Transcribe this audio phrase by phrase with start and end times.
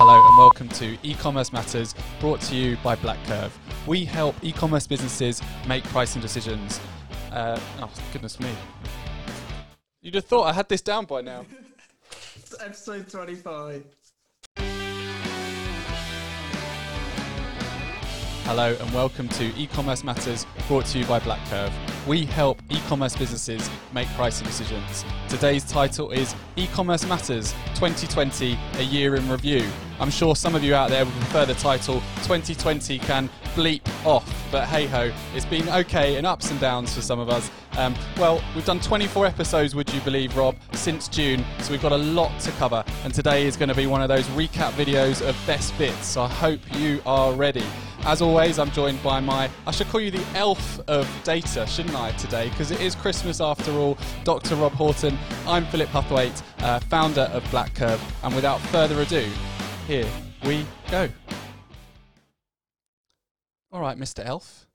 [0.00, 3.50] Hello and welcome to e-commerce matters brought to you by BlackCurve.
[3.84, 6.80] We help e-commerce businesses make pricing decisions.
[7.32, 8.48] Uh, oh goodness me!
[10.00, 11.44] You'd have thought I had this down by now.
[12.60, 13.84] episode 25.
[18.48, 21.70] Hello and welcome to e-commerce matters brought to you by BlackCurve.
[22.06, 25.04] We help e-commerce businesses make pricing decisions.
[25.28, 29.68] Today's title is E-commerce Matters 2020: A Year in Review.
[30.00, 34.26] I'm sure some of you out there would prefer the title 2020 can bleep off,
[34.50, 37.50] but hey ho, it's been okay and ups and downs for some of us.
[37.76, 41.92] Um, well, we've done 24 episodes, would you believe, Rob, since June, so we've got
[41.92, 45.20] a lot to cover, and today is going to be one of those recap videos
[45.20, 47.66] of best bits, so I hope you are ready.
[48.04, 51.94] As always, I'm joined by my, I should call you the elf of data, shouldn't
[51.94, 52.48] I, today?
[52.48, 53.98] Because it is Christmas after all.
[54.24, 54.54] Dr.
[54.54, 55.18] Rob Horton.
[55.46, 58.00] I'm Philip Huthwaite, uh, founder of BlackCurve.
[58.22, 59.28] And without further ado,
[59.86, 60.06] here
[60.44, 61.08] we go.
[63.70, 64.24] All right, Mr.
[64.24, 64.66] Elf.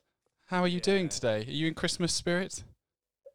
[0.48, 1.40] How are you doing today?
[1.40, 2.64] Are you in Christmas spirit?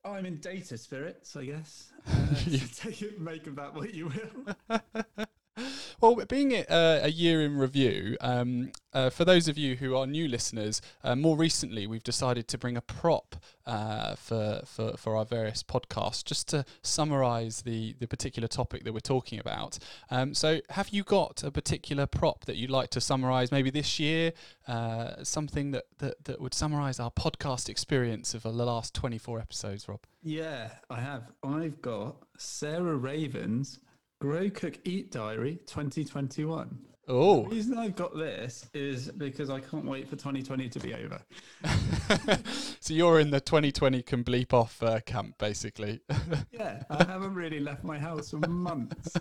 [0.05, 1.93] I'm in data spirits, I guess.
[2.09, 4.81] Uh, so take it, make of that what you will.
[6.01, 10.07] Well, being uh, a year in review, um, uh, for those of you who are
[10.07, 13.35] new listeners, uh, more recently we've decided to bring a prop
[13.67, 18.93] uh, for, for for our various podcasts, just to summarise the the particular topic that
[18.93, 19.79] we're talking about.
[20.11, 23.99] Um, so, have you got a particular prop that you'd like to summarise, maybe this
[23.99, 24.33] year,
[24.69, 29.41] uh, something that, that that would summarise our podcast experience of the last twenty four
[29.41, 30.01] episodes, Rob?
[30.23, 31.25] Yeah, I have.
[31.43, 33.81] I've got Sarah Raven's
[34.21, 36.77] Grow Cook Eat Diary 2021.
[37.07, 40.95] Oh, The reason I've got this is because I can't wait for 2020 to be
[40.95, 41.21] over.
[42.89, 46.01] so you're in the 2020 can bleep off uh, camp, basically.
[46.51, 49.13] Yeah, I haven't really left my house for months.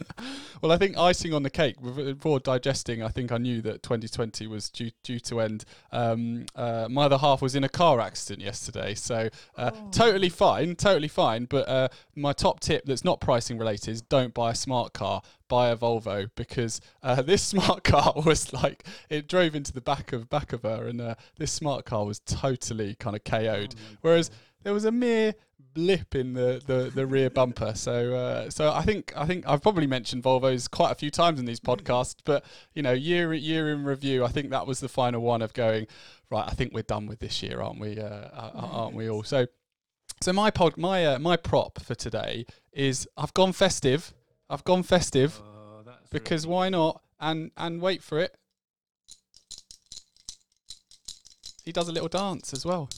[0.62, 4.46] well, I think icing on the cake before digesting, I think I knew that 2020
[4.48, 5.64] was due due to end.
[5.92, 9.88] Um, uh, my other half was in a car accident yesterday, so uh, Oh.
[9.92, 11.44] totally fine, totally fine.
[11.44, 15.22] But uh, my top tip that's not pricing related is don't buy a smart car.
[15.52, 20.14] Buy a Volvo because uh, this smart car was like it drove into the back
[20.14, 23.74] of back of her, and uh, this smart car was totally kind of KO'd.
[24.00, 24.30] Whereas
[24.62, 25.34] there was a mere
[25.74, 27.74] blip in the, the, the rear bumper.
[27.74, 31.38] So uh, so I think I think I've probably mentioned Volvos quite a few times
[31.38, 34.88] in these podcasts, but you know year year in review, I think that was the
[34.88, 35.86] final one of going
[36.30, 36.48] right.
[36.48, 38.00] I think we're done with this year, aren't we?
[38.00, 39.22] Uh, aren't we all?
[39.22, 39.48] So
[40.22, 44.14] so my pod my uh, my prop for today is I've gone festive.
[44.52, 47.00] I've gone festive Oh, because really- why not?
[47.18, 48.34] And and wait for it.
[51.64, 52.88] He does a little dance as well.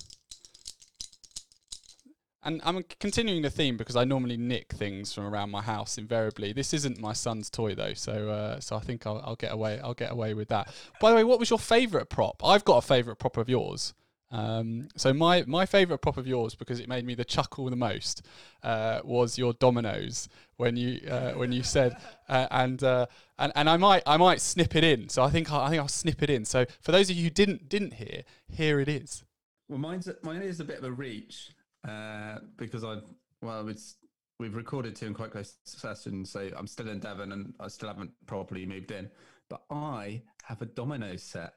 [2.42, 6.53] And I'm continuing the theme because I normally nick things from around my house invariably.
[6.53, 9.81] This isn't my son's toy though, so uh, so I think I'll, I'll get away.
[9.82, 10.69] I'll get away with that.
[11.00, 12.42] By the way, what was your favourite prop?
[12.44, 13.94] I've got a favourite prop of yours.
[14.30, 17.76] Um, so my my favourite prop of yours because it made me the chuckle the
[17.76, 18.22] most
[18.62, 21.96] uh, was your dominoes when you uh, when you said
[22.28, 23.06] uh, and uh,
[23.38, 25.08] and and I might I might snip it in.
[25.08, 26.44] So I think I, I think I'll snip it in.
[26.44, 29.24] So for those of you who didn't didn't hear, here it is.
[29.68, 31.50] Well, mine's mine is a bit of a reach
[31.86, 33.04] uh, because I've
[33.42, 33.96] well, it's
[34.41, 37.88] we've recorded two in quite close succession, so I'm still in Devon and I still
[37.88, 39.10] haven't properly moved in.
[39.48, 41.52] But I have a domino set.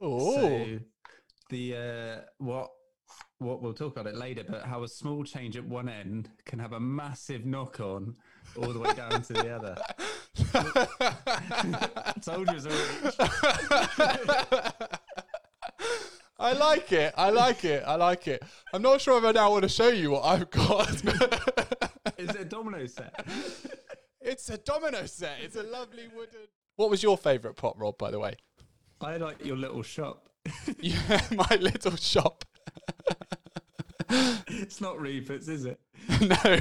[0.00, 0.78] Oh, So
[1.52, 2.70] the uh, what
[3.38, 6.58] what we'll talk about it later, but how a small change at one end can
[6.58, 8.16] have a massive knock on
[8.56, 9.76] all the way down to the other.
[12.22, 13.14] Told you it was a reach.
[16.38, 17.14] I like it.
[17.16, 17.84] I like it.
[17.86, 18.42] I like it.
[18.72, 20.90] I'm not sure if I now want to show you what I've got.
[22.18, 23.26] Is it a domino set?
[24.20, 25.38] it's a domino set.
[25.42, 26.48] It's a lovely wooden.
[26.76, 27.98] What was your favourite prop, Rob?
[27.98, 28.36] By the way,
[29.00, 30.31] I like your little shop.
[30.80, 32.44] yeah, my little shop.
[34.46, 35.80] It's not Reapers, is it?
[36.20, 36.58] no,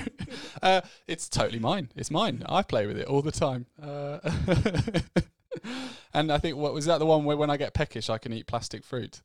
[0.62, 1.90] uh, it's totally mine.
[1.98, 2.44] It's mine.
[2.48, 3.66] I play with it all the time.
[3.82, 4.20] Uh,
[6.14, 8.32] and I think what was that the one where when I get peckish, I can
[8.32, 9.22] eat plastic fruit.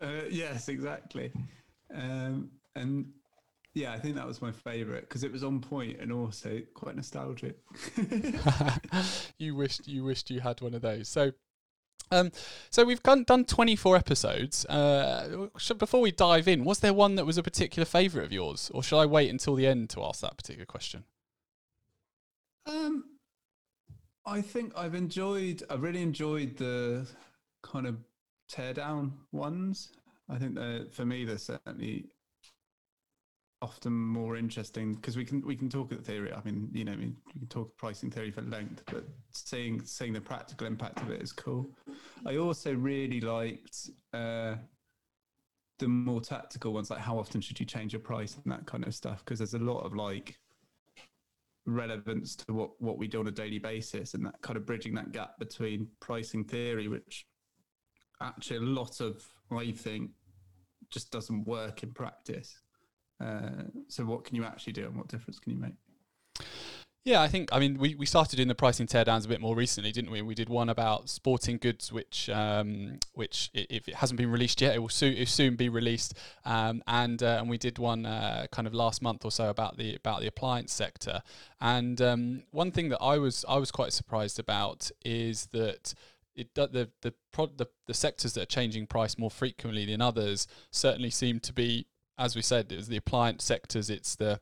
[0.00, 1.32] Uh, yes, exactly.
[1.92, 3.06] Um, and
[3.74, 6.94] yeah, I think that was my favourite because it was on point and also quite
[6.94, 7.58] nostalgic.
[9.38, 11.08] you wished you wished you had one of those.
[11.08, 11.32] So.
[12.10, 12.30] Um,
[12.70, 14.64] so we've done, done 24 episodes.
[14.66, 15.48] Uh,
[15.78, 18.82] before we dive in, was there one that was a particular favourite of yours, or
[18.82, 21.04] should I wait until the end to ask that particular question?
[22.66, 23.04] Um,
[24.26, 25.62] I think I've enjoyed.
[25.68, 27.06] I really enjoyed the
[27.62, 27.96] kind of
[28.50, 29.90] teardown ones.
[30.28, 32.06] I think that for me, they're certainly
[33.64, 36.30] often more interesting because we can we can talk at the theory.
[36.32, 39.82] I mean, you know, I mean, we can talk pricing theory for length, but seeing
[39.84, 41.66] seeing the practical impact of it is cool.
[42.26, 44.56] I also really liked uh,
[45.78, 48.86] the more tactical ones, like how often should you change your price and that kind
[48.86, 50.38] of stuff, because there's a lot of like
[51.64, 54.94] relevance to what what we do on a daily basis, and that kind of bridging
[54.94, 57.26] that gap between pricing theory, which
[58.20, 60.10] actually a lot of I think
[60.90, 62.60] just doesn't work in practice
[63.24, 65.74] uh, so what can you actually do and what difference can you make?
[67.04, 69.54] Yeah, I think I mean we, we started doing the pricing teardowns a bit more
[69.54, 70.22] recently, didn't we?
[70.22, 74.74] We did one about sporting goods, which um, which if it hasn't been released yet,
[74.74, 76.14] it will soon it soon be released.
[76.46, 79.76] Um, and uh, and we did one uh, kind of last month or so about
[79.76, 81.20] the about the appliance sector.
[81.60, 85.92] And um, one thing that I was I was quite surprised about is that
[86.34, 91.10] it the the, the the sectors that are changing price more frequently than others certainly
[91.10, 91.86] seem to be
[92.18, 94.40] as we said, it's the appliance sectors, it's the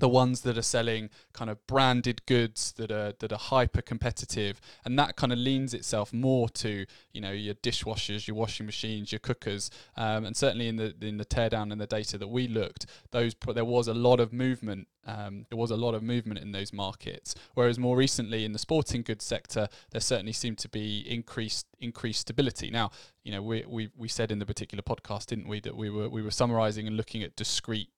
[0.00, 4.60] the ones that are selling kind of branded goods that are that are hyper competitive.
[4.84, 9.12] And that kind of leans itself more to you know your dishwashers your washing machines
[9.12, 9.70] your cookers.
[9.96, 13.34] Um, and certainly in the in the teardown and the data that we looked those
[13.54, 16.72] there was a lot of movement um, there was a lot of movement in those
[16.72, 17.34] markets.
[17.52, 22.20] Whereas more recently in the sporting goods sector there certainly seemed to be increased increased
[22.20, 22.70] stability.
[22.70, 22.90] Now
[23.22, 26.08] you know we we, we said in the particular podcast didn't we that we were
[26.08, 27.90] we were summarizing and looking at discrete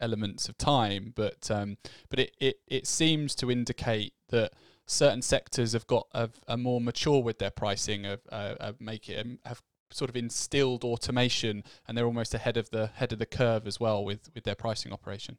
[0.00, 1.76] elements of time, but um,
[2.08, 4.52] but it, it it seems to indicate that
[4.86, 9.24] certain sectors have got a, more mature with their pricing, of, uh, of make it
[9.44, 9.62] have
[9.92, 13.78] sort of instilled automation, and they're almost ahead of the head of the curve as
[13.78, 15.38] well with with their pricing operation.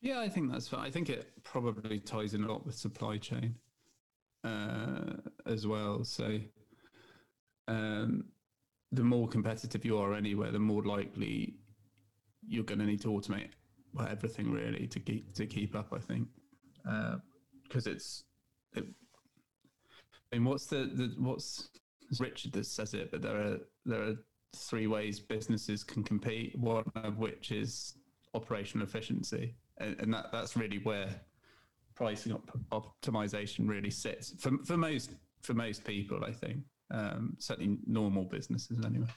[0.00, 0.72] Yeah, I think that's.
[0.72, 3.54] I think it probably ties in a lot with supply chain
[4.44, 5.14] uh,
[5.46, 6.04] as well.
[6.04, 6.38] So.
[7.66, 8.24] Um,
[8.92, 11.54] the more competitive you are anywhere, the more likely
[12.48, 13.50] you're going to need to automate
[14.08, 15.92] everything really to keep to keep up.
[15.92, 16.28] I think
[17.64, 18.24] because uh, it's.
[18.74, 18.84] It,
[20.32, 21.70] I mean, what's the, the what's
[22.18, 24.14] Richard that says it, but there are there are
[24.56, 26.58] three ways businesses can compete.
[26.58, 27.94] One of which is
[28.34, 31.08] operational efficiency, and, and that that's really where
[31.94, 35.12] pricing op- optimization really sits for for most
[35.42, 36.24] for most people.
[36.24, 36.58] I think
[36.90, 39.08] um, certainly normal businesses anyway.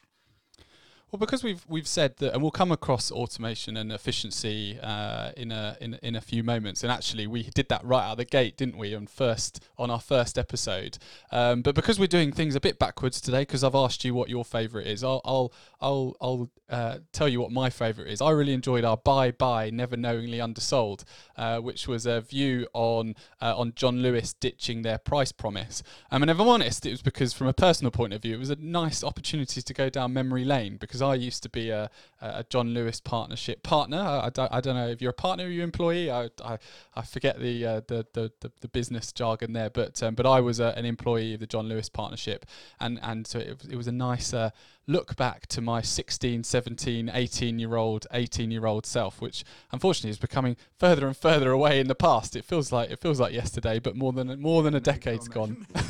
[1.12, 5.52] Well, because we've we've said that, and we'll come across automation and efficiency uh, in
[5.52, 6.84] a in, in a few moments.
[6.84, 8.96] And actually, we did that right out of the gate, didn't we?
[8.96, 10.98] On first on our first episode.
[11.30, 14.30] Um, but because we're doing things a bit backwards today, because I've asked you what
[14.30, 18.22] your favourite is, I'll I'll I'll, I'll uh, tell you what my favourite is.
[18.22, 21.04] I really enjoyed our buy buy never knowingly undersold,
[21.36, 25.84] uh, which was a view on uh, on John Lewis ditching their price promise.
[26.10, 28.40] Um, and if I'm honest, it was because from a personal point of view, it
[28.40, 31.70] was a nice opportunity to go down memory lane because because I used to be
[31.70, 31.90] a,
[32.22, 33.98] a John Lewis partnership partner.
[33.98, 36.12] I, I, don't, I don't know if you're a partner or you employee.
[36.12, 36.58] I, I,
[36.96, 40.40] I forget the, uh, the, the, the, the business jargon there, but um, but I
[40.42, 42.46] was a, an employee of the John Lewis partnership,
[42.80, 44.52] and and so it, it was a nice uh,
[44.88, 50.10] look back to my 16, 17, 18 year old, 18 year old self, which unfortunately
[50.10, 52.36] is becoming further and further away in the past.
[52.36, 55.66] It feels like it feels like yesterday, but more than more than a decade's gone.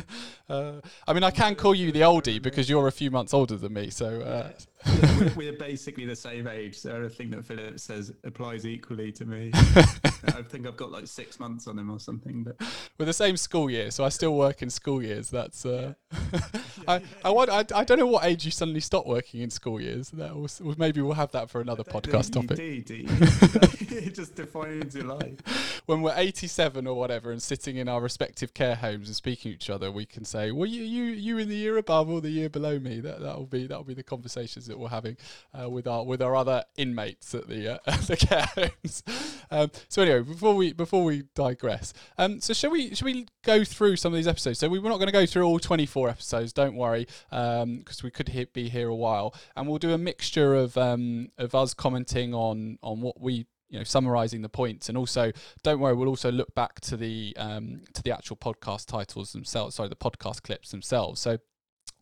[0.50, 3.56] Uh, I mean, I can call you the oldie because you're a few months older
[3.56, 3.88] than me.
[3.88, 4.50] So uh,
[4.86, 6.78] we're, we're, basically the same age.
[6.78, 9.50] So everything that Philip says applies equally to me.
[9.54, 12.44] I think I've got like six months on him or something.
[12.44, 12.56] But
[12.98, 15.30] we're the same school year, so I still work in school years.
[15.30, 15.94] That's uh,
[16.88, 17.50] I, I want.
[17.50, 20.10] I, I don't know what age you suddenly stop working in school years.
[20.10, 22.58] That was, maybe we'll have that for another podcast topic.
[22.58, 25.82] it just defines your life.
[25.86, 29.56] When we're 87 or whatever and sitting in our respective care homes and speaking to
[29.56, 32.30] each other, we can say, "Well, you you you in the year above or the
[32.30, 35.16] year below me." That that'll be that'll be the conversations that we're having
[35.58, 39.02] uh, with our with our other inmates at the uh, the care homes.
[39.50, 43.64] Um, so anyway, before we before we digress, um, so shall we shall we go
[43.64, 44.58] through some of these episodes?
[44.58, 46.52] So we we're not going to go through all 24 episodes.
[46.52, 50.54] Don't worry, because um, we could be here a while, and we'll do a mixture
[50.54, 54.98] of um, of us commenting on on what we you know summarizing the points and
[54.98, 59.32] also don't worry we'll also look back to the um, to the actual podcast titles
[59.32, 61.38] themselves sorry the podcast clips themselves so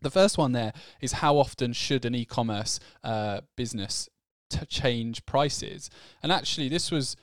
[0.00, 4.08] the first one there is how often should an e-commerce uh, business
[4.68, 5.90] change prices?
[6.22, 7.16] And actually, this was,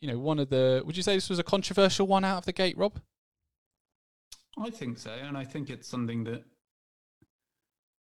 [0.00, 0.82] you know, one of the.
[0.84, 3.00] Would you say this was a controversial one out of the gate, Rob?
[4.58, 6.44] I think so, and I think it's something that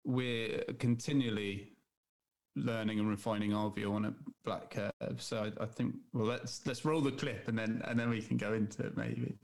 [0.04, 1.74] we're continually
[2.56, 4.14] learning and refining our view on a
[4.48, 5.22] BlackCurve.
[5.22, 8.22] So I, I think well, let's let's roll the clip and then and then we
[8.22, 9.36] can go into it maybe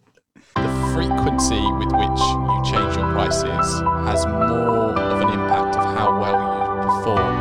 [0.55, 3.67] the frequency with which you change your prices
[4.09, 7.35] has more of an impact of how well you perform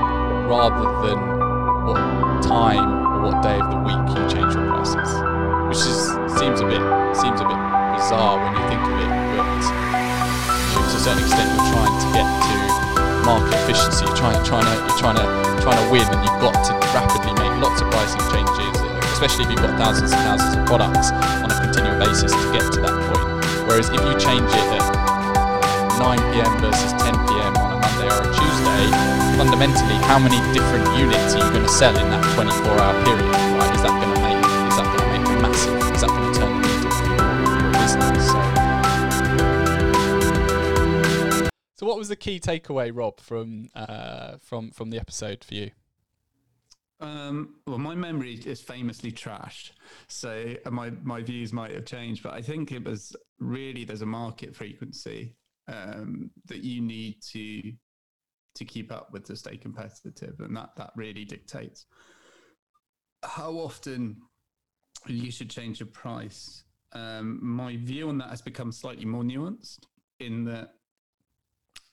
[0.46, 1.18] rather than
[1.88, 1.98] what
[2.42, 2.86] time
[3.18, 5.10] or what day of the week you change your prices,
[5.66, 6.00] which is
[6.38, 6.82] seems a bit
[7.16, 7.60] seems a bit
[7.96, 9.62] bizarre when you think of it, but
[10.70, 12.56] to a certain extent you're trying to get to
[13.24, 15.26] market efficiency, you're trying trying to you're trying to
[15.64, 18.83] trying to win, and you've got to rapidly make lots of pricing changes,
[19.14, 22.66] especially if you've got thousands and thousands of products on a continual basis to get
[22.74, 23.30] to that point.
[23.62, 24.82] Whereas if you change it at
[26.02, 26.50] 9 p.m.
[26.58, 27.54] versus 10 p.m.
[27.62, 28.90] on a Monday or a Tuesday,
[29.38, 33.22] fundamentally, how many different units are you going to sell in that 24-hour period?
[33.54, 33.70] Right?
[33.70, 34.34] Is that going to make
[34.66, 35.78] is that going to make massive?
[35.94, 38.18] Is that going to turn the needle for your business?
[38.34, 38.42] So,
[41.78, 45.70] so what was the key takeaway, Rob, from uh, from from the episode for you?
[47.04, 49.72] Um, well, my memory is famously trashed,
[50.08, 52.22] so uh, my my views might have changed.
[52.22, 55.36] But I think it was really there's a market frequency
[55.68, 57.72] um, that you need to
[58.54, 61.86] to keep up with to stay competitive, and that that really dictates
[63.22, 64.16] how often
[65.06, 66.64] you should change your price.
[66.92, 69.80] Um, my view on that has become slightly more nuanced
[70.20, 70.74] in that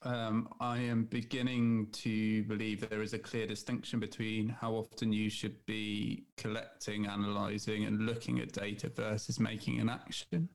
[0.04, 5.30] um, I am beginning to believe there is a clear distinction between how often you
[5.30, 10.50] should be collecting, analyzing, and looking at data versus making an action,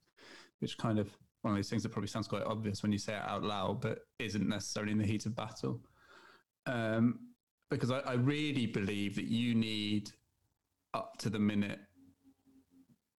[0.59, 1.09] which kind of
[1.43, 3.79] one of those things that probably sounds quite obvious when you say it out loud,
[3.79, 5.79] but isn't necessarily in the heat of battle.
[6.65, 7.19] Um,
[7.69, 10.11] because I, I really believe that you need
[10.93, 11.79] up to the minute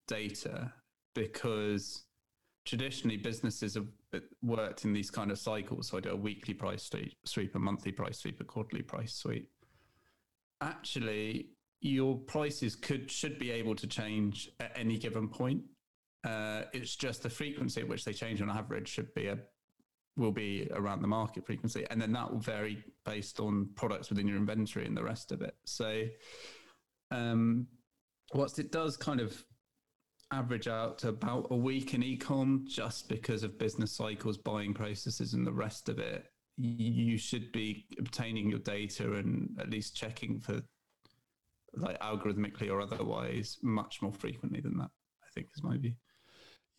[0.07, 0.73] data
[1.15, 2.03] because
[2.65, 3.87] traditionally businesses have
[4.41, 5.89] worked in these kind of cycles.
[5.89, 6.89] So I do a weekly price
[7.25, 9.49] sweep, a monthly price sweep, a quarterly price sweep.
[10.61, 11.49] Actually,
[11.81, 15.61] your prices could should be able to change at any given point.
[16.25, 19.37] Uh, it's just the frequency at which they change on average should be a
[20.17, 24.27] will be around the market frequency, and then that will vary based on products within
[24.27, 25.55] your inventory and the rest of it.
[25.65, 26.03] So,
[27.09, 27.67] um,
[28.33, 29.43] whilst it does kind of
[30.31, 35.33] average out to about a week in ecom just because of business cycles, buying processes,
[35.33, 36.25] and the rest of it,
[36.57, 40.61] you should be obtaining your data and at least checking for
[41.73, 44.89] like algorithmically or otherwise much more frequently than that.
[45.23, 45.93] I think is my view.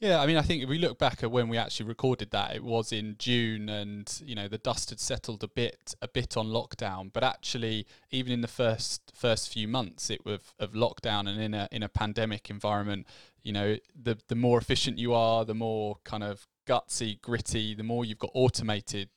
[0.00, 2.56] Yeah, I mean, I think if we look back at when we actually recorded that,
[2.56, 6.38] it was in June, and you know the dust had settled a bit, a bit
[6.38, 7.12] on lockdown.
[7.12, 11.52] But actually, even in the first first few months, it of, of lockdown and in
[11.52, 13.06] a in a pandemic environment,
[13.42, 17.82] you know, the the more efficient you are, the more kind of gutsy, gritty, the
[17.82, 19.10] more you've got automated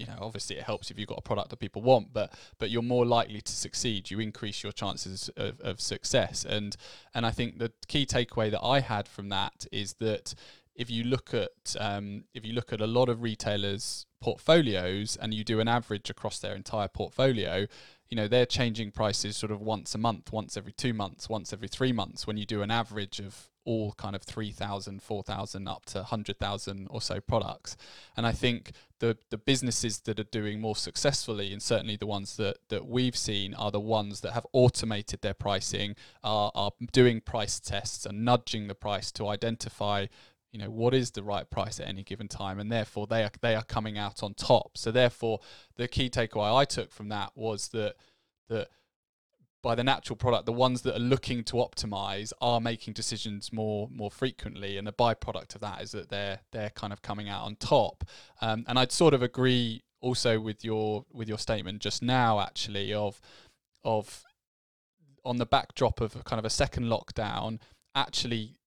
[0.00, 2.70] you know obviously it helps if you've got a product that people want but but
[2.70, 4.10] you're more likely to succeed.
[4.10, 6.44] You increase your chances of, of success.
[6.44, 6.76] And
[7.14, 10.34] and i think the key takeaway that i had from that is that
[10.74, 15.32] if you look at um, if you look at a lot of retailers portfolios and
[15.32, 17.66] you do an average across their entire portfolio
[18.08, 21.52] you know they're changing prices sort of once a month once every two months once
[21.52, 25.86] every three months when you do an average of all kind of 3,000, 4,000 up
[25.86, 27.76] to 100,000 or so products.
[28.16, 32.36] And I think the, the businesses that are doing more successfully, and certainly the ones
[32.36, 37.20] that, that we've seen, are the ones that have automated their pricing, are, are doing
[37.20, 40.06] price tests and nudging the price to identify
[40.52, 43.30] you know what is the right price at any given time and therefore they are
[43.40, 45.40] they are coming out on top so therefore
[45.76, 47.94] the key takeaway i took from that was that
[48.48, 48.68] that
[49.62, 53.88] by the natural product, the ones that are looking to optimize are making decisions more
[53.92, 57.44] more frequently, and the byproduct of that is that they're they're kind of coming out
[57.44, 58.04] on top.
[58.40, 62.94] Um, and I'd sort of agree also with your with your statement just now, actually,
[62.94, 63.20] of
[63.84, 64.24] of
[65.24, 67.60] on the backdrop of kind of a second lockdown,
[67.94, 68.59] actually,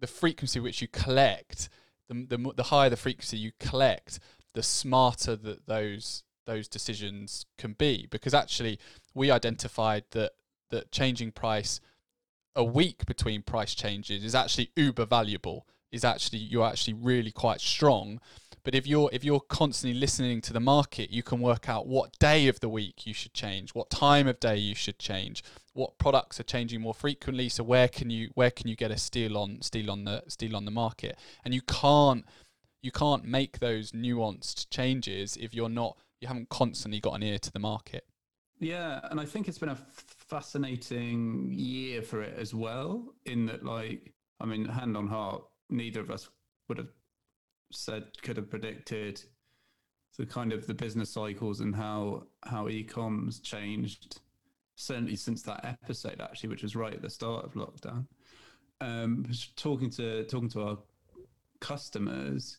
[0.00, 1.68] the frequency which you collect,
[2.08, 4.18] the the, the higher the frequency you collect,
[4.54, 8.06] the smarter that those those decisions can be.
[8.10, 8.78] Because actually
[9.14, 10.32] we identified that
[10.70, 11.80] that changing price
[12.56, 17.60] a week between price changes is actually uber valuable is actually you're actually really quite
[17.60, 18.20] strong
[18.64, 22.18] but if you're if you're constantly listening to the market you can work out what
[22.18, 25.98] day of the week you should change what time of day you should change what
[25.98, 29.36] products are changing more frequently so where can you where can you get a steal
[29.36, 32.24] on steal on the steal on the market and you can't
[32.82, 37.38] you can't make those nuanced changes if you're not you haven't constantly got an ear
[37.38, 38.04] to the market.
[38.58, 39.78] Yeah, and I think it's been a
[40.28, 43.14] fascinating year for it as well.
[43.24, 46.28] In that, like, I mean, hand on heart, neither of us
[46.68, 46.88] would have
[47.70, 49.22] said could have predicted
[50.20, 54.20] the kind of the business cycles and how how ecoms changed.
[54.76, 58.06] Certainly since that episode, actually, which was right at the start of lockdown.
[58.80, 60.78] Um, talking to talking to our
[61.60, 62.58] customers,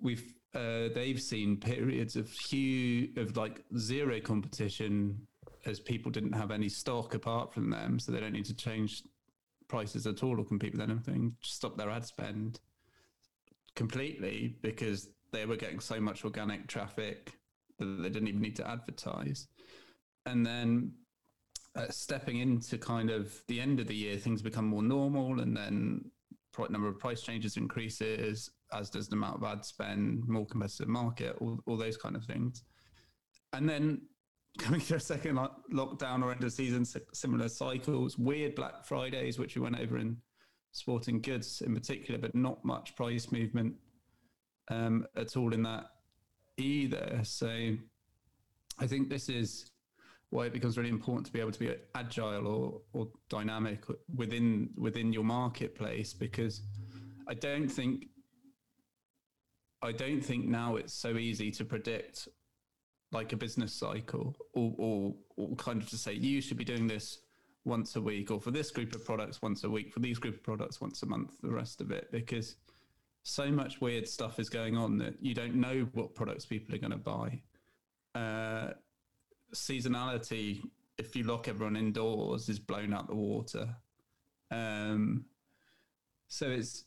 [0.00, 5.26] we've uh, they've seen periods of huge of like zero competition
[5.66, 9.02] as people didn't have any stock apart from them, so they don't need to change
[9.68, 12.60] prices at all or compete with anything, just stop their ad spend
[13.76, 17.32] completely because they were getting so much organic traffic
[17.78, 19.48] that they didn't even need to advertise.
[20.26, 20.92] And then
[21.74, 25.56] uh, stepping into kind of the end of the year, things become more normal, and
[25.56, 26.04] then
[26.70, 31.36] number of price changes increases, as does the amount of ad spend, more competitive market,
[31.40, 32.62] all, all those kind of things.
[33.52, 34.02] And then
[34.58, 35.38] coming to a second
[35.72, 40.16] lockdown or end of season, similar cycles, weird Black Fridays, which we went over in
[40.72, 43.74] sporting goods in particular, but not much price movement
[44.68, 45.86] um, at all in that
[46.56, 47.20] either.
[47.22, 47.76] So
[48.78, 49.70] I think this is
[50.30, 53.84] why it becomes really important to be able to be agile or, or dynamic
[54.16, 56.62] within within your marketplace because
[57.28, 58.06] I don't think
[59.82, 62.28] I don't think now it's so easy to predict
[63.10, 66.86] like a business cycle or, or, or kind of to say you should be doing
[66.86, 67.18] this
[67.64, 70.34] once a week or for this group of products once a week for these group
[70.34, 72.56] of products once a month the rest of it because
[73.22, 76.78] so much weird stuff is going on that you don't know what products people are
[76.78, 77.40] going to buy
[78.14, 78.72] uh,
[79.54, 80.62] seasonality
[80.98, 83.68] if you lock everyone indoors is blown out the water
[84.50, 85.24] um,
[86.28, 86.84] so it's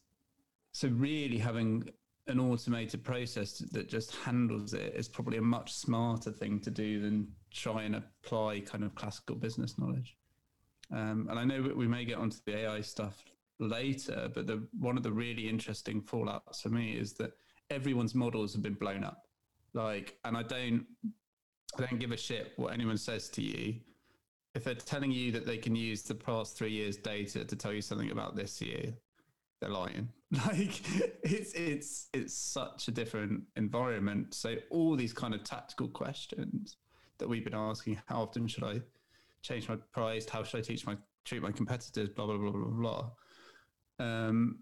[0.73, 1.89] so really having
[2.27, 6.99] an automated process that just handles it is probably a much smarter thing to do
[6.99, 10.17] than try and apply kind of classical business knowledge.
[10.91, 13.23] Um, and I know we may get onto the AI stuff
[13.59, 17.31] later, but the one of the really interesting fallouts for me is that
[17.69, 19.23] everyone's models have been blown up.
[19.73, 20.85] Like, and I don't,
[21.77, 23.75] I don't give a shit what anyone says to you.
[24.53, 27.73] If they're telling you that they can use the past three years' data to tell
[27.73, 28.93] you something about this year,
[29.59, 30.09] they're lying.
[30.47, 30.81] Like
[31.23, 34.33] it's it's it's such a different environment.
[34.33, 36.75] So all these kind of tactical questions
[37.19, 38.81] that we've been asking: How often should I
[39.45, 40.27] change my price?
[40.27, 42.09] How should I teach my treat my competitors?
[42.09, 43.09] Blah blah blah blah
[43.99, 44.05] blah.
[44.05, 44.59] Um,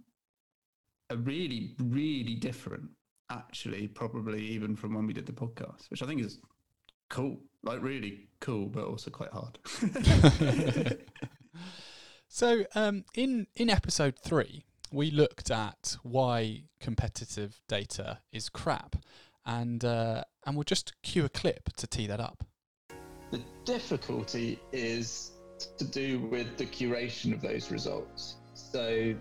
[1.10, 2.90] are really really different.
[3.30, 6.40] Actually, probably even from when we did the podcast, which I think is
[7.10, 7.40] cool.
[7.64, 9.58] Like really cool, but also quite hard.
[12.28, 18.98] so, um, in in episode three, we looked at why competitive data is crap,
[19.46, 22.44] and uh, and we'll just cue a clip to tee that up.
[23.66, 25.32] Difficulty is
[25.78, 28.36] to do with the curation of those results.
[28.54, 29.16] So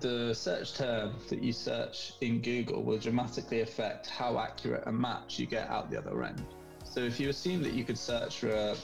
[0.00, 5.38] the search term that you search in Google will dramatically affect how accurate a match
[5.38, 6.44] you get out the other end.
[6.84, 8.76] So if you assume that you could search for a,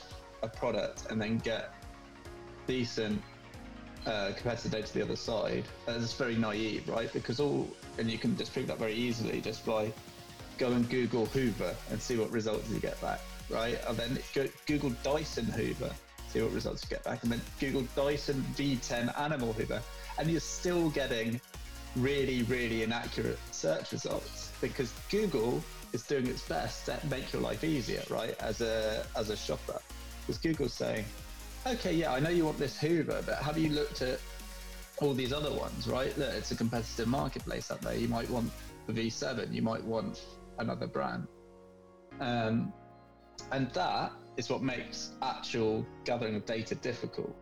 [0.42, 1.74] a product and then get
[2.66, 3.22] decent
[4.06, 7.12] uh, data to the other side, uh, it's very naive, right?
[7.12, 9.92] Because all, and you can disprove that very easily just by
[10.58, 13.78] go and Google Hoover and see what results you get back, right?
[13.86, 15.90] And then go, Google Dyson Hoover,
[16.28, 19.82] see what results you get back, and then Google Dyson V10 Animal Hoover,
[20.18, 21.40] and you're still getting
[21.96, 27.64] really, really inaccurate search results because Google is doing its best to make your life
[27.64, 28.34] easier, right?
[28.40, 29.80] As a as a shopper,
[30.20, 31.04] because Google's saying,
[31.66, 34.20] okay, yeah, I know you want this Hoover, but have you looked at
[34.98, 36.16] all these other ones, right?
[36.16, 37.94] Look, it's a competitive marketplace out there.
[37.94, 38.50] You might want
[38.86, 40.24] the V7, you might want
[40.58, 41.26] another brand.
[42.20, 42.72] Um,
[43.52, 47.34] and that is what makes actual gathering of data difficult.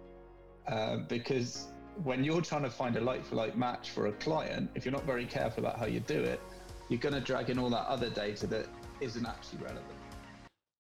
[0.67, 1.69] Uh, because
[2.03, 4.93] when you're trying to find a like for like match for a client, if you're
[4.93, 6.41] not very careful about how you do it,
[6.89, 8.67] you're going to drag in all that other data that
[9.01, 9.85] isn't actually relevant.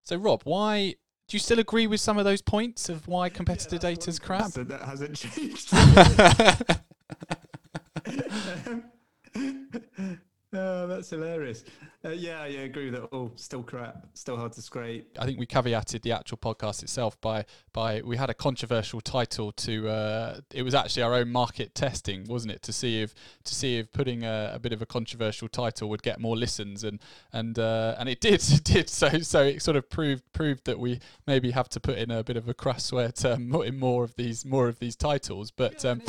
[0.02, 0.94] So, Rob, why
[1.28, 4.18] do you still agree with some of those points of why competitor yeah, data is
[4.18, 4.50] crap?
[4.50, 5.72] So that hasn't changed.
[10.56, 11.64] Oh, that's hilarious.
[12.04, 13.06] Uh, yeah, I agree with that.
[13.06, 13.32] all.
[13.36, 15.16] still crap, still hard to scrape.
[15.18, 19.52] I think we caveated the actual podcast itself by by we had a controversial title
[19.52, 19.88] to.
[19.88, 23.14] Uh, it was actually our own market testing, wasn't it, to see if
[23.44, 26.84] to see if putting a, a bit of a controversial title would get more listens,
[26.84, 27.00] and
[27.32, 28.90] and uh, and it did, it did.
[28.90, 32.22] So so it sort of proved proved that we maybe have to put in a
[32.22, 35.82] bit of a crass swear term in more of these more of these titles, but.
[35.82, 36.02] Yeah, um,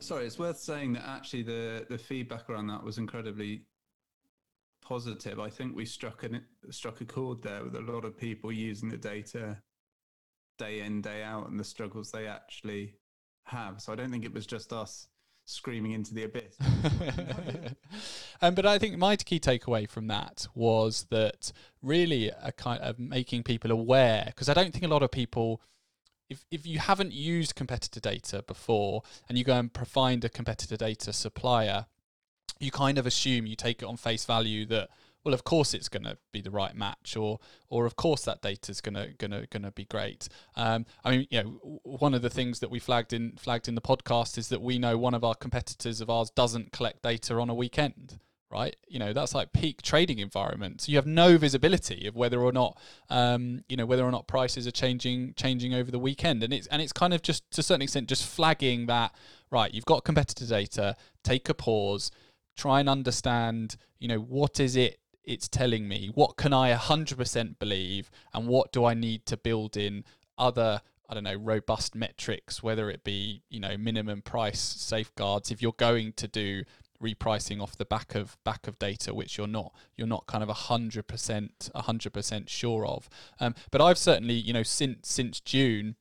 [0.00, 3.62] sorry, it's worth saying that actually the the feedback around that was incredibly
[4.88, 5.38] positive.
[5.38, 8.88] I think we struck an struck a chord there with a lot of people using
[8.88, 9.58] the data
[10.58, 12.94] day in day out and the struggles they actually
[13.44, 13.82] have.
[13.82, 15.08] So I don't think it was just us
[15.44, 16.56] screaming into the abyss.
[18.42, 22.98] um, but I think my key takeaway from that was that really a kind of
[22.98, 25.60] making people aware because I don't think a lot of people
[26.30, 30.76] if, if you haven't used competitor data before and you go and find a competitor
[30.76, 31.86] data supplier,
[32.60, 34.88] you kind of assume you take it on face value that
[35.24, 38.40] well, of course it's going to be the right match, or or of course that
[38.40, 40.28] data is going to going to going to be great.
[40.56, 43.74] Um, I mean, you know, one of the things that we flagged in flagged in
[43.74, 47.34] the podcast is that we know one of our competitors of ours doesn't collect data
[47.34, 48.18] on a weekend
[48.50, 48.76] right?
[48.88, 50.80] You know, that's like peak trading environment.
[50.80, 52.78] So you have no visibility of whether or not,
[53.10, 56.66] um, you know, whether or not prices are changing changing over the weekend, and it's
[56.68, 59.14] and it's kind of just to a certain extent just flagging that
[59.50, 59.72] right.
[59.72, 60.96] You've got competitor data.
[61.22, 62.10] Take a pause.
[62.58, 63.76] Try and understand.
[63.98, 64.98] You know, what is it?
[65.24, 69.76] It's telling me what can I 100% believe, and what do I need to build
[69.76, 70.04] in
[70.36, 75.50] other I don't know, robust metrics, whether it be, you know, minimum price safeguards.
[75.50, 76.64] If you're going to do
[77.02, 80.48] repricing off the back of back of data which you're not you're not kind of
[80.48, 85.08] a hundred percent a hundred percent sure of um, but I've certainly you know since
[85.08, 85.94] since June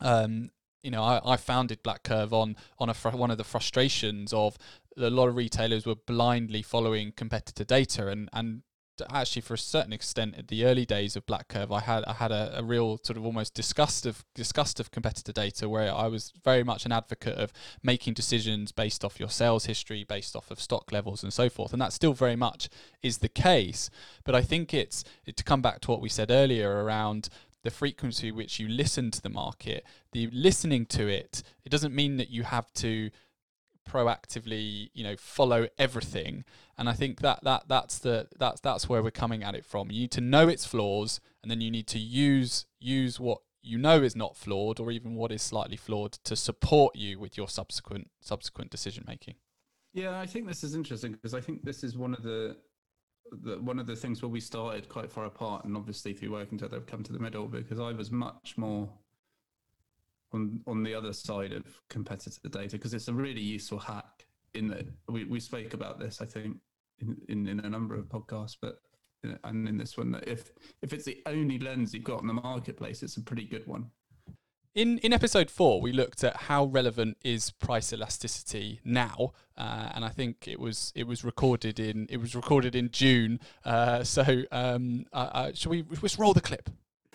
[0.00, 0.50] um,
[0.82, 4.58] you know I, I founded BlackCurve on on a fr- one of the frustrations of
[4.96, 8.62] a lot of retailers were blindly following competitor data and and
[9.10, 12.32] actually for a certain extent at the early days of BlackCurve, I had I had
[12.32, 16.32] a, a, real sort of almost disgust of disgust of competitor data, where I was
[16.44, 20.60] very much an advocate of making decisions based off your sales history, based off of
[20.60, 21.72] stock levels, and so forth.
[21.72, 22.68] And that still very much
[23.02, 23.90] is the case.
[24.24, 25.04] But I think it's
[25.34, 27.28] to come back to what we said earlier around
[27.62, 31.42] the frequency which you listen to the market, the listening to it.
[31.64, 33.10] It doesn't mean that you have to
[33.88, 36.44] proactively you know follow everything.
[36.78, 39.90] And i think that that that's the that's that's where we're coming at it from.
[39.90, 43.78] You need to know its flaws and then you need to use use what you
[43.78, 47.48] know is not flawed or even what is slightly flawed to support you with your
[47.48, 49.34] subsequent subsequent decision making
[49.92, 52.56] yeah i think this is interesting because i think this is one of the,
[53.44, 56.58] the one of the things where we started quite far apart and obviously through working
[56.58, 58.88] together i've come to the middle because i was much more
[60.36, 64.26] on on the other side of competitor data because it's a really useful hack.
[64.54, 66.56] In that we, we spoke about this, I think,
[67.00, 68.78] in, in, in a number of podcasts, but
[69.44, 70.50] and in this one, that if
[70.82, 73.90] if it's the only lens you've got in the marketplace, it's a pretty good one.
[74.74, 80.04] In in episode four, we looked at how relevant is price elasticity now, uh, and
[80.04, 83.40] I think it was it was recorded in it was recorded in June.
[83.64, 86.70] Uh, so um, uh, shall we just roll the clip?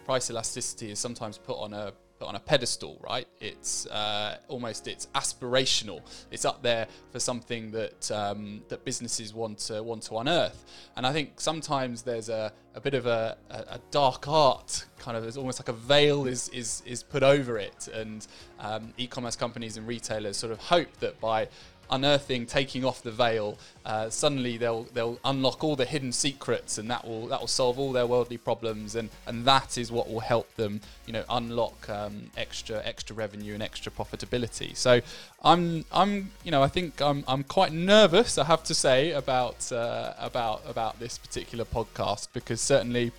[0.05, 1.93] Price elasticity is sometimes put on a
[2.27, 3.27] on a pedestal, right?
[3.39, 6.01] It's uh, almost it's aspirational.
[6.31, 10.65] It's up there for something that um, that businesses want to want to unearth.
[10.95, 15.23] And I think sometimes there's a, a bit of a, a, dark art kind of.
[15.23, 18.25] It's almost like a veil is is is put over it, and
[18.59, 21.47] um, e-commerce companies and retailers sort of hope that by
[21.91, 26.89] unearthing, taking off the veil, uh, suddenly they'll they'll unlock all the hidden secrets, and
[26.89, 30.21] that will that will solve all their worldly problems, and and that is what will
[30.21, 34.75] help them, you know, unlock um, extra extra revenue and extra profitability.
[34.75, 35.01] So
[35.43, 39.71] I'm I'm you know I think I'm I'm quite nervous, I have to say, about
[39.71, 43.11] uh, about about this particular podcast because certainly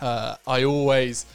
[0.00, 1.26] uh, I always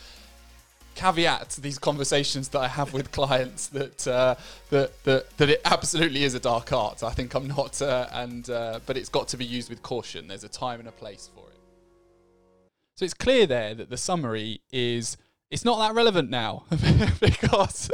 [0.98, 4.36] caveat these conversations that I have with clients that uh,
[4.72, 7.04] that, that that it absolutely is a dark art.
[7.04, 10.28] I think I'm not, uh, and uh, but it's got to be used with caution.
[10.28, 11.60] There's a time and a place for it.
[12.96, 15.18] So it's clear there that the summary is
[15.52, 16.66] it's not that relevant now
[17.22, 17.92] because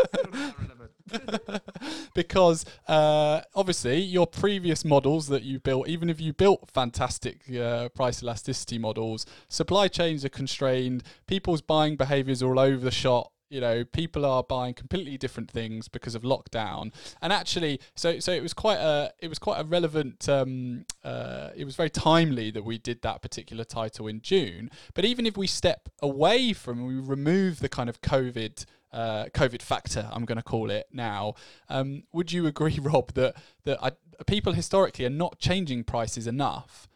[2.14, 7.90] because uh, obviously your previous models that you built, even if you built fantastic uh,
[7.90, 13.34] price elasticity models, supply chains are constrained, people's buying behaviors are all over the shop
[13.54, 16.92] you know people are buying completely different things because of lockdown.
[17.22, 21.50] And actually so so it was quite a it was quite a relevant um, uh,
[21.56, 24.72] it was very timely that we did that particular title in June.
[24.96, 29.62] But even if we step away from we remove the kind of covid uh, COVID
[29.62, 31.34] factor, I'm going to call it now.
[31.70, 33.92] Um, would you agree, Rob, that that I,
[34.28, 36.88] people historically are not changing prices enough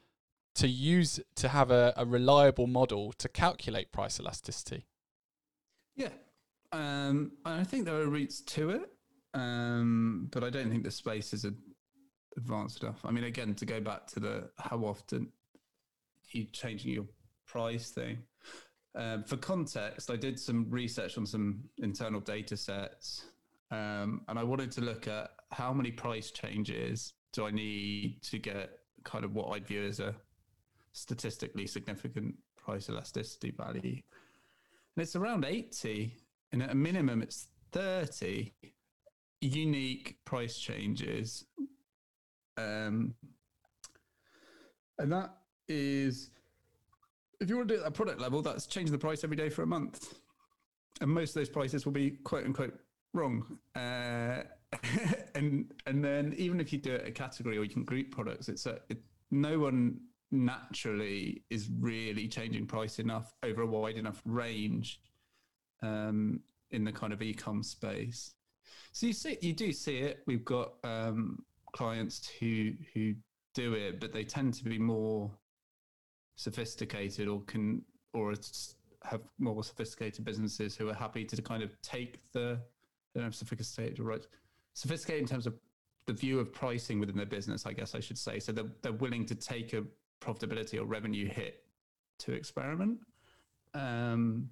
[0.56, 4.86] to use to have a, a reliable model to calculate price elasticity?
[5.96, 6.10] Yeah,
[6.72, 8.92] um, I think there are routes to it,
[9.34, 11.46] um, but I don't think the space is
[12.38, 13.00] advanced enough.
[13.04, 15.32] I mean, again, to go back to the how often
[16.32, 17.06] you changing your
[17.48, 18.20] price thing.
[18.96, 23.26] Um, for context, I did some research on some internal data sets,
[23.72, 28.40] um, and I wanted to look at how many price changes do I need to
[28.40, 30.16] get kind of what I'd view as a
[30.94, 34.02] statistically significant price elasticity value.
[34.96, 36.12] And it's around 80
[36.52, 38.52] and at a minimum it's 30
[39.42, 41.46] unique price changes
[42.58, 43.14] um,
[44.98, 45.36] and that
[45.68, 46.32] is
[47.40, 49.36] if you want to do it at a product level that's changing the price every
[49.36, 50.16] day for a month
[51.02, 52.80] and most of those prices will be quote unquote
[53.14, 54.44] wrong uh,
[55.36, 58.50] and and then even if you do it a category or you can group products
[58.50, 58.98] it's a it,
[59.32, 60.00] no one
[60.32, 65.00] naturally is really changing price enough over a wide enough range
[65.82, 66.40] um,
[66.72, 68.34] in the kind of ecom space.
[68.92, 70.24] So you see, you do see it.
[70.26, 73.14] We've got um, clients who who
[73.54, 75.32] do it, but they tend to be more
[76.38, 77.82] sophisticated or can
[78.14, 78.34] or
[79.04, 82.60] have more sophisticated businesses who are happy to kind of take the
[83.16, 84.26] I don't know sophisticated right
[84.74, 85.56] sophisticated in terms of
[86.08, 88.40] the view of pricing within their business, I guess I should say.
[88.40, 89.84] So they're, they're willing to take a
[90.22, 91.64] profitability or revenue hit
[92.20, 93.00] to experiment.
[93.74, 94.50] Um,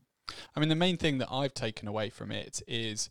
[0.56, 3.10] I mean, the main thing that I've taken away from it is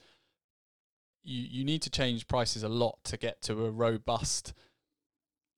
[1.22, 4.52] you you need to change prices a lot to get to a robust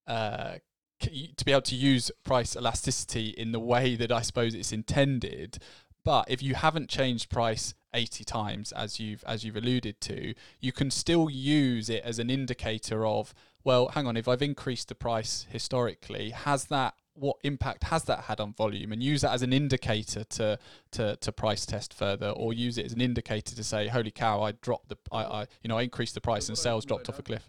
[0.07, 0.57] uh,
[1.01, 5.59] to be able to use price elasticity in the way that I suppose it's intended.
[6.05, 10.73] But if you haven't changed price 80 times as you've as you've alluded to, you
[10.73, 14.95] can still use it as an indicator of well, hang on, if I've increased the
[14.95, 19.43] price historically, has that what impact has that had on volume and use that as
[19.43, 20.59] an indicator to
[20.93, 24.43] to to price test further or use it as an indicator to say holy cow
[24.43, 27.19] I dropped the I, I you know I increased the price and sales dropped off
[27.19, 27.49] a cliff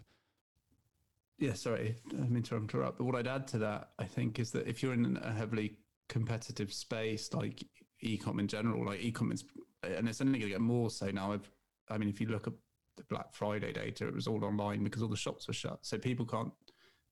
[1.38, 4.50] yeah sorry I mean to interrupt but what I'd add to that I think is
[4.52, 5.76] that if you're in a heavily
[6.08, 7.64] competitive space like
[8.04, 9.44] ecom in general like ecom is
[9.82, 11.50] and it's only going to get more so now I've
[11.88, 12.54] I mean if you look at
[12.96, 15.98] the Black Friday data it was all online because all the shops were shut so
[15.98, 16.52] people can't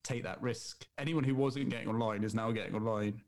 [0.07, 0.85] take that risk.
[0.97, 3.21] Anyone who wasn't getting online is now getting online.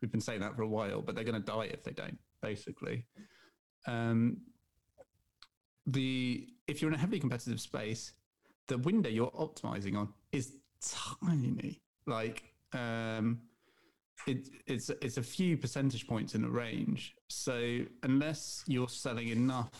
[0.00, 2.18] We've been saying that for a while, but they're going to die if they don't.
[2.42, 3.06] Basically,
[3.86, 4.38] um,
[5.86, 8.12] the if you're in a heavily competitive space,
[8.68, 11.80] the window you're optimizing on is tiny.
[12.06, 13.40] Like um,
[14.26, 17.14] it, it's it's a few percentage points in a range.
[17.28, 19.70] So unless you're selling enough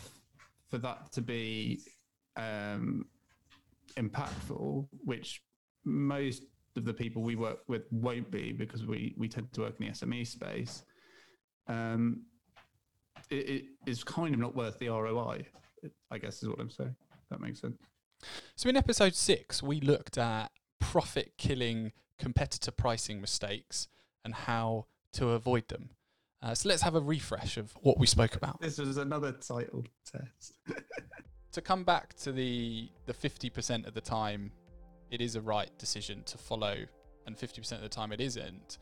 [0.69, 1.81] for that to be
[2.37, 3.07] um,
[3.97, 5.43] impactful, which
[5.85, 6.43] most
[6.77, 9.87] of the people we work with won't be because we we tend to work in
[9.87, 10.83] the SME space.
[11.69, 12.23] Um,
[13.31, 15.47] it, it is kind of not worth the ROI.
[16.11, 16.97] I guess is what I'm saying.
[17.31, 17.77] That makes sense.
[18.57, 20.51] So in episode six, we looked at
[20.81, 23.89] profit killing competitor pricing mistakes
[24.25, 25.91] and how to avoid them.
[26.43, 28.61] Uh, so let's have a refresh of what we spoke about.
[28.61, 30.59] This was another title test.
[31.53, 34.53] to come back to the the 50% of the time
[35.11, 36.77] it is a right decision to follow,
[37.27, 38.79] and 50% of the time it isn't.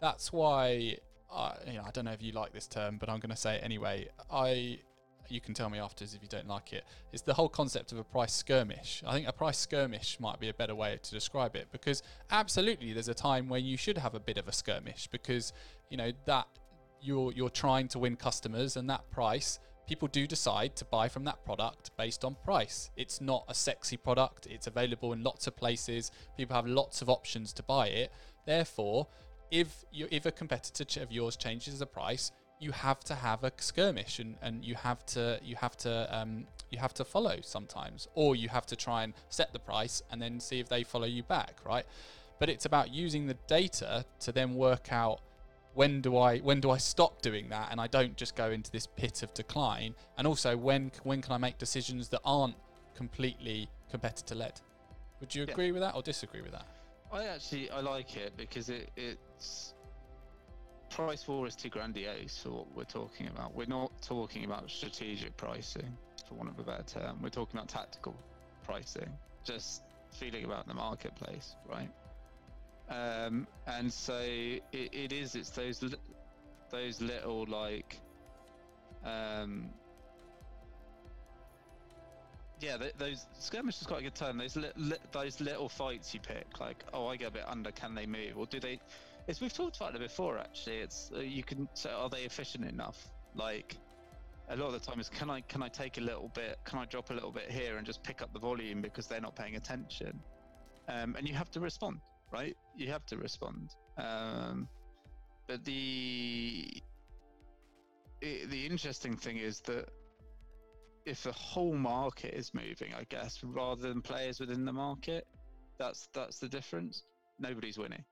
[0.00, 0.96] That's why
[1.32, 3.36] I, you know, I don't know if you like this term, but I'm going to
[3.36, 4.08] say it anyway.
[4.30, 4.80] I
[5.28, 6.84] you can tell me afterwards if you don't like it.
[7.12, 9.02] It's the whole concept of a price skirmish.
[9.06, 12.92] I think a price skirmish might be a better way to describe it because absolutely
[12.92, 15.52] there's a time when you should have a bit of a skirmish because
[15.90, 16.46] you know that
[17.00, 21.24] you're you're trying to win customers and that price people do decide to buy from
[21.24, 22.90] that product based on price.
[22.96, 27.08] It's not a sexy product, it's available in lots of places, people have lots of
[27.08, 28.12] options to buy it.
[28.46, 29.08] Therefore,
[29.50, 32.32] if you if a competitor of yours changes the price,
[32.62, 36.46] you have to have a skirmish and, and you have to you have to um,
[36.70, 40.22] you have to follow sometimes or you have to try and set the price and
[40.22, 41.84] then see if they follow you back right
[42.38, 45.20] but it's about using the data to then work out
[45.74, 48.70] when do I when do I stop doing that and I don't just go into
[48.70, 49.94] this pit of decline?
[50.18, 52.56] And also when when can I make decisions that aren't
[52.94, 54.60] completely competitor led?
[55.20, 55.72] Would you agree yeah.
[55.72, 56.66] with that or disagree with that?
[57.10, 59.74] I actually I like it because it, it's
[60.92, 63.54] price war is too grandiose for what we're talking about.
[63.54, 65.96] We're not talking about strategic pricing,
[66.28, 67.18] for want of a better term.
[67.22, 68.14] We're talking about tactical
[68.64, 69.08] pricing,
[69.44, 71.88] just feeling about the marketplace, right?
[72.90, 75.34] Um, and so it, it is.
[75.34, 75.82] It's those
[76.70, 77.98] those little like,
[79.04, 79.70] um,
[82.60, 84.36] yeah, th- those skirmish is quite a good term.
[84.36, 87.70] Those li- li- those little fights you pick, like, oh, I get a bit under.
[87.70, 88.78] Can they move, or do they?
[89.28, 90.38] It's we've talked about it before.
[90.38, 93.08] Actually, it's uh, you can say, are they efficient enough?
[93.34, 93.76] Like,
[94.48, 96.58] a lot of the time is can I can I take a little bit?
[96.64, 99.20] Can I drop a little bit here and just pick up the volume because they're
[99.20, 100.20] not paying attention?
[100.88, 102.00] Um, and you have to respond
[102.32, 102.56] right?
[102.76, 103.74] You have to respond.
[103.98, 104.68] Um,
[105.46, 106.82] but the
[108.20, 109.88] it, the interesting thing is that
[111.04, 115.26] if the whole market is moving, I guess, rather than players within the market,
[115.78, 117.04] that's that's the difference.
[117.38, 118.04] Nobody's winning,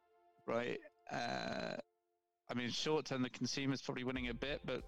[0.46, 0.78] right?
[1.12, 1.76] Uh,
[2.50, 4.82] I mean, short term, the consumer's probably winning a bit, but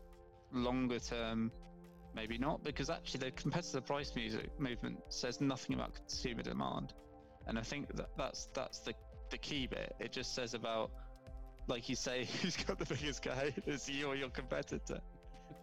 [0.52, 1.50] longer term,
[2.14, 6.92] maybe not, because actually the competitive price music movement says nothing about consumer demand,
[7.46, 8.94] and I think that that's that's the
[9.30, 9.94] the key bit.
[10.00, 10.90] It just says about,
[11.68, 13.52] like you say, who's got the biggest kahuna?
[13.66, 15.00] It's you or your competitor.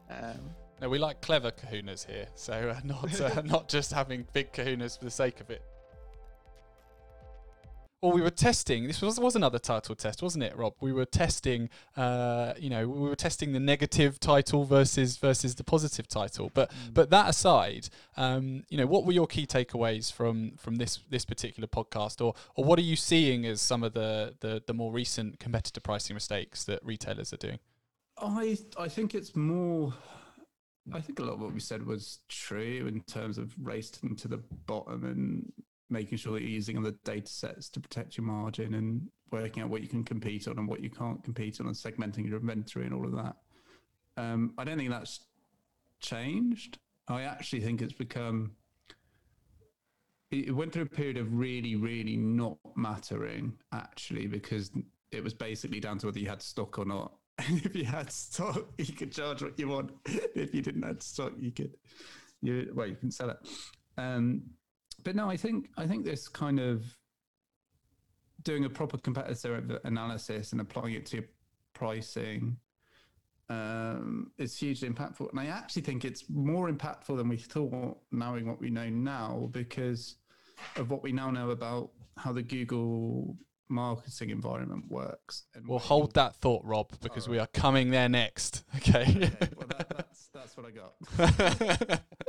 [0.09, 4.53] Um, no, we like clever kahunas here, so uh, not uh, not just having big
[4.53, 5.63] kahunas for the sake of it.
[8.01, 8.88] Or we were testing.
[8.88, 10.73] This was was another title test, wasn't it, Rob?
[10.79, 15.63] We were testing, uh, you know, we were testing the negative title versus versus the
[15.63, 16.49] positive title.
[16.53, 16.93] But mm.
[16.93, 21.25] but that aside, um, you know, what were your key takeaways from from this this
[21.25, 24.91] particular podcast, or or what are you seeing as some of the the, the more
[24.91, 27.59] recent competitor pricing mistakes that retailers are doing?
[28.17, 29.93] I I think it's more.
[30.91, 34.27] I think a lot of what we said was true in terms of racing to
[34.27, 35.51] the bottom and
[35.89, 39.69] making sure that you're using the data sets to protect your margin and working out
[39.69, 42.86] what you can compete on and what you can't compete on and segmenting your inventory
[42.86, 43.36] and all of that.
[44.17, 45.21] Um, I don't think that's
[45.99, 46.78] changed.
[47.08, 48.52] I actually think it's become.
[50.32, 54.69] It went through a period of really, really not mattering, actually, because
[55.12, 57.13] it was basically down to whether you had stock or not.
[57.47, 59.91] And if you had stock, you could charge what you want.
[60.06, 61.71] if you didn't have stock, you could,
[62.41, 63.38] you well, you can sell it.
[63.97, 64.43] Um,
[65.03, 66.83] but no, I think I think this kind of
[68.43, 71.25] doing a proper competitor analysis and applying it to your
[71.73, 72.57] pricing
[73.49, 75.29] um, is hugely impactful.
[75.29, 79.49] And I actually think it's more impactful than we thought, knowing what we know now,
[79.51, 80.15] because
[80.75, 83.38] of what we now know about how the Google
[83.69, 85.43] marketing environment works.
[85.55, 87.33] And we'll hold that thought, Rob, because right.
[87.33, 88.63] we are coming there next.
[88.77, 89.01] Okay.
[89.01, 92.01] okay well, that, that's, that's what I got.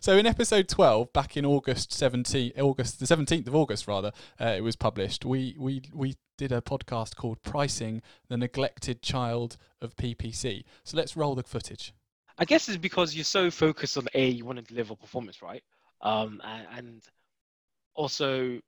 [0.00, 4.54] so in episode 12, back in August 17, August the 17th of August rather, uh,
[4.56, 5.24] it was published.
[5.24, 11.16] We we we did a podcast called "Pricing the Neglected Child of PPC." So let's
[11.16, 11.92] roll the footage.
[12.36, 15.62] I guess it's because you're so focused on a you want to deliver performance, right?
[16.00, 17.02] Um, and, and
[17.94, 18.60] also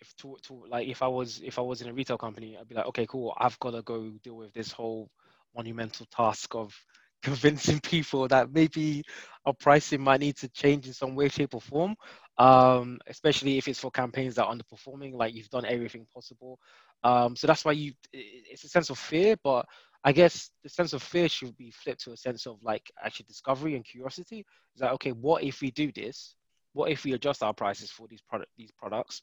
[0.00, 2.68] if to, to like if I was if I was in a retail company, I'd
[2.68, 5.10] be like, okay, cool, I've got to go deal with this whole
[5.54, 6.74] monumental task of
[7.22, 9.02] convincing people that maybe
[9.44, 11.94] our pricing might need to change in some way, shape, or form.
[12.38, 16.58] Um, especially if it's for campaigns that are underperforming, like you've done everything possible.
[17.02, 19.66] Um, so that's why you it's a sense of fear, but
[20.04, 23.26] I guess the sense of fear should be flipped to a sense of like actually
[23.26, 24.44] discovery and curiosity.
[24.74, 25.12] Is that okay?
[25.12, 26.34] What if we do this?
[26.74, 29.22] What if we adjust our prices for these product these products?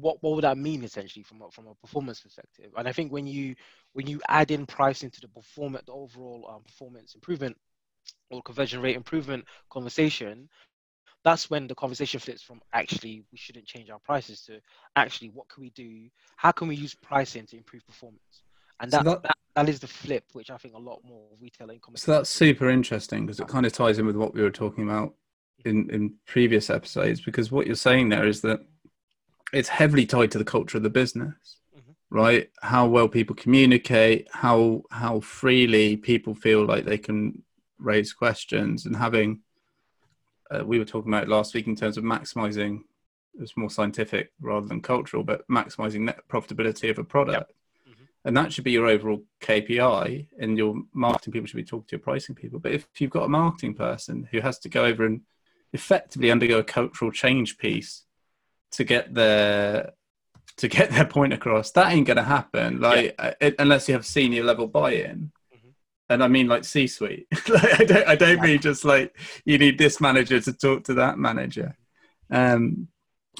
[0.00, 2.70] What what would that mean essentially from a, from a performance perspective?
[2.76, 3.54] And I think when you
[3.92, 7.56] when you add in pricing to the performance, the overall um, performance improvement
[8.30, 10.48] or conversion rate improvement conversation,
[11.24, 14.60] that's when the conversation flips from actually we shouldn't change our prices to
[14.96, 16.08] actually what can we do?
[16.36, 18.42] How can we use pricing to improve performance?
[18.80, 21.26] And that, so that, that, that is the flip, which I think a lot more
[21.40, 22.02] retail e-commerce.
[22.02, 24.84] So that's super interesting because it kind of ties in with what we were talking
[24.84, 25.14] about
[25.64, 27.20] in in previous episodes.
[27.20, 28.60] Because what you're saying there is that
[29.52, 31.92] it's heavily tied to the culture of the business mm-hmm.
[32.10, 37.42] right how well people communicate how how freely people feel like they can
[37.78, 39.40] raise questions and having
[40.50, 42.80] uh, we were talking about last week in terms of maximizing
[43.40, 47.52] it's more scientific rather than cultural but maximizing net profitability of a product
[47.86, 47.94] yep.
[47.94, 48.04] mm-hmm.
[48.24, 51.96] and that should be your overall kpi and your marketing people should be talking to
[51.96, 55.04] your pricing people but if you've got a marketing person who has to go over
[55.04, 55.20] and
[55.72, 58.04] effectively undergo a cultural change piece
[58.72, 59.92] to get their
[60.58, 61.70] to get their point across.
[61.72, 62.80] That ain't gonna happen.
[62.80, 63.34] Like yeah.
[63.40, 65.32] it, unless you have senior level buy-in.
[65.54, 65.68] Mm-hmm.
[66.10, 67.26] And I mean like C-suite.
[67.48, 70.94] like, I don't I don't mean just like you need this manager to talk to
[70.94, 71.76] that manager.
[72.30, 72.88] Um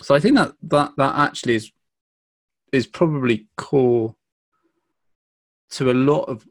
[0.02, 1.72] so I think that that that actually is
[2.72, 4.14] is probably core
[5.70, 6.46] to a lot of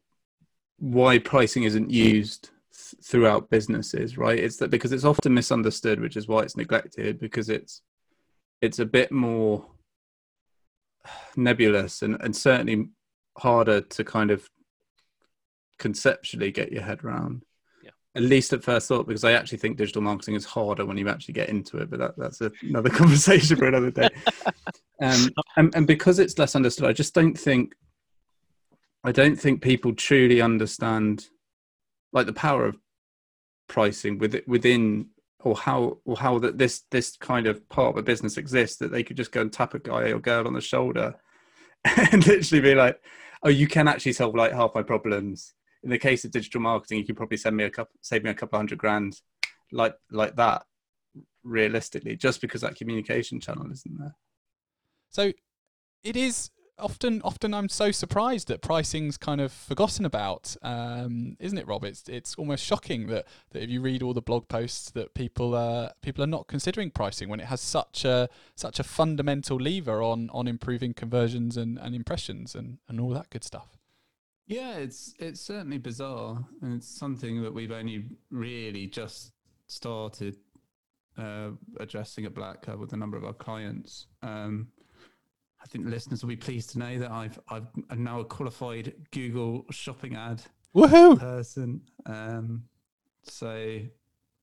[0.80, 4.38] why pricing isn't used th- throughout businesses, right?
[4.38, 7.82] It's that because it's often misunderstood, which is why it's neglected because it's
[8.62, 9.66] it's a bit more
[11.36, 12.90] nebulous and, and certainly
[13.38, 14.50] harder to kind of
[15.78, 17.44] conceptually get your head around.
[17.84, 17.92] Yeah.
[18.16, 21.08] At least at first thought, because I actually think digital marketing is harder when you
[21.08, 24.10] actually get into it, but that, that's another conversation for another day.
[25.02, 27.76] um, and, and because it's less understood, I just don't think,
[29.04, 31.28] I don't think people truly understand
[32.12, 32.78] like the power of
[33.68, 35.08] pricing with, within
[35.42, 38.92] or how or how that this this kind of part of a business exists that
[38.92, 41.16] they could just go and tap a guy or girl on the shoulder
[42.12, 43.00] and literally be like,
[43.44, 46.98] "Oh, you can actually solve like half my problems." In the case of digital marketing,
[46.98, 49.22] you can probably send me a couple, save me a couple hundred grand,
[49.72, 50.66] like like that.
[51.44, 54.16] Realistically, just because that communication channel isn't there.
[55.12, 55.32] So,
[56.04, 56.50] it is
[56.80, 61.84] often often I'm so surprised that pricing's kind of forgotten about, um, isn't it, Rob?
[61.84, 65.56] It's it's almost shocking that, that if you read all the blog posts that people
[65.56, 70.02] uh, people are not considering pricing when it has such a such a fundamental lever
[70.02, 73.78] on on improving conversions and, and impressions and, and all that good stuff.
[74.46, 79.34] Yeah, it's it's certainly bizarre, and it's something that we've only really just
[79.68, 80.38] started
[81.18, 81.50] uh,
[81.80, 84.08] addressing at Black with a number of our clients.
[84.22, 84.70] Um,
[85.68, 88.94] I think listeners will be pleased to know that I've I've I'm now a qualified
[89.12, 90.42] Google shopping ad
[90.74, 91.20] Woohoo!
[91.20, 91.82] person.
[92.06, 92.64] Um,
[93.24, 93.82] so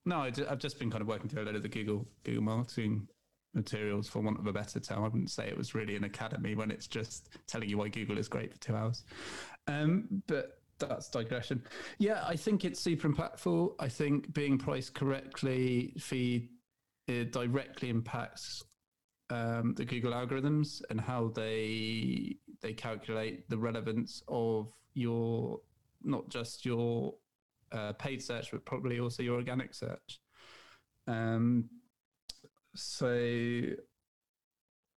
[0.04, 2.42] no, I I've just been kind of working through a lot of the Google Google
[2.42, 3.08] marketing
[3.54, 4.98] materials for want of a better term.
[4.98, 8.18] I wouldn't say it was really an academy when it's just telling you why Google
[8.18, 9.04] is great for two hours.
[9.66, 11.62] Um, but that's digression.
[11.96, 13.76] Yeah, I think it's super impactful.
[13.78, 16.50] I think being priced correctly feed
[17.06, 18.64] it directly impacts
[19.30, 25.60] um, the Google algorithms and how they they calculate the relevance of your
[26.02, 27.14] not just your
[27.72, 30.20] uh, paid search, but probably also your organic search.
[31.06, 31.68] Um,
[32.74, 33.62] so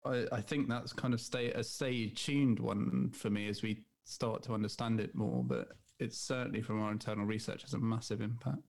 [0.05, 3.85] I, I think that's kind of stay a stay tuned one for me as we
[4.05, 5.45] start to understand it more.
[5.45, 5.69] But
[5.99, 8.63] it's certainly from our internal research has a massive impact.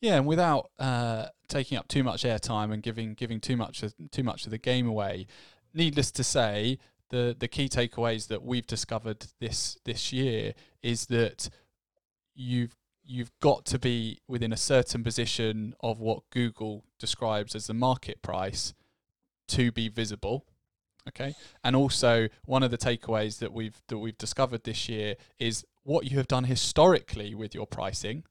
[0.00, 3.94] Yeah, and without uh, taking up too much airtime and giving giving too much of,
[4.10, 5.26] too much of the game away,
[5.72, 6.78] needless to say,
[7.10, 11.48] the the key takeaways that we've discovered this this year is that
[12.34, 17.74] you've you've got to be within a certain position of what Google describes as the
[17.74, 18.74] market price
[19.48, 20.44] to be visible.
[21.08, 21.34] Okay.
[21.62, 26.10] And also one of the takeaways that we've that we've discovered this year is what
[26.10, 28.24] you have done historically with your pricing,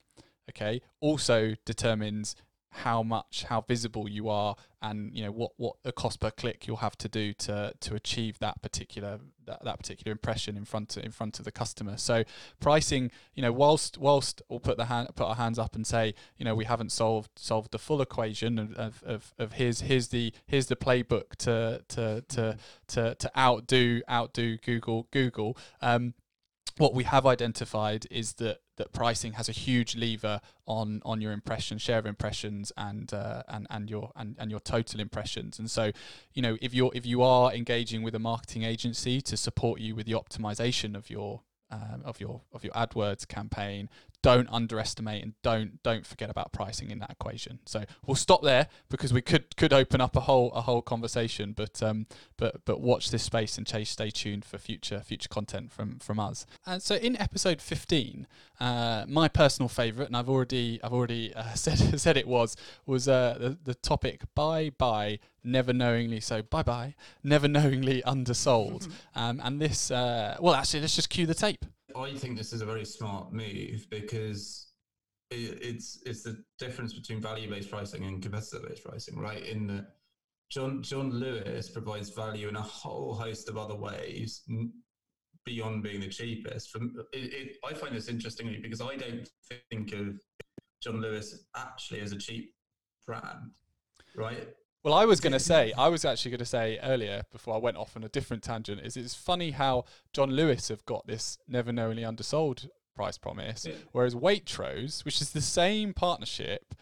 [0.49, 2.35] okay, also determines
[2.83, 6.67] how much how visible you are and you know what what the cost per click
[6.67, 10.97] you'll have to do to to achieve that particular that, that particular impression in front
[10.97, 11.95] of, in front of the customer.
[11.95, 12.25] So
[12.59, 16.15] pricing you know whilst whilst we'll put the hand put our hands up and say
[16.37, 20.09] you know we haven't solved solved the full equation of of, of, of here's here's
[20.09, 26.13] the here's the playbook to to to to, to outdo outdo Google Google um
[26.77, 31.31] what we have identified is that that pricing has a huge lever on on your
[31.31, 35.69] impression share of impressions and uh, and and your and, and your total impressions and
[35.69, 35.91] so
[36.33, 39.95] you know if you're if you are engaging with a marketing agency to support you
[39.95, 43.89] with the optimization of your um, of your of your AdWords campaign.
[44.25, 47.59] Don't underestimate and don't don't forget about pricing in that equation.
[47.67, 51.53] So we'll stop there because we could could open up a whole a whole conversation.
[51.53, 55.71] But um but but watch this space and chase stay tuned for future future content
[55.71, 56.47] from from us.
[56.65, 58.25] And so in episode 15,
[58.59, 62.57] uh, my personal favourite, and I've already I've already uh, said said it was
[62.87, 68.87] was uh, the the topic bye bye never knowingly so bye bye never knowingly undersold
[69.15, 71.63] um, and this uh, well actually let's just cue the tape
[71.95, 74.67] I think this is a very smart move because
[75.31, 79.43] it, it's it's the difference between value based pricing and competitor based pricing, right?
[79.43, 79.95] In that
[80.49, 84.43] John John Lewis provides value in a whole host of other ways
[85.45, 86.71] beyond being the cheapest.
[86.71, 89.29] From it, it, I find this interestingly because I don't
[89.69, 90.19] think of
[90.81, 92.53] John Lewis actually as a cheap
[93.05, 93.51] brand,
[94.15, 94.49] right?
[94.85, 97.57] Well, I was going to say, I was actually going to say earlier before I
[97.57, 101.39] went off on a different tangent, is it's funny how John Lewis have got this
[101.47, 103.73] never knowingly undersold price promise, Yeah.
[103.93, 106.75] whereas Waitrose, which is the same partnership,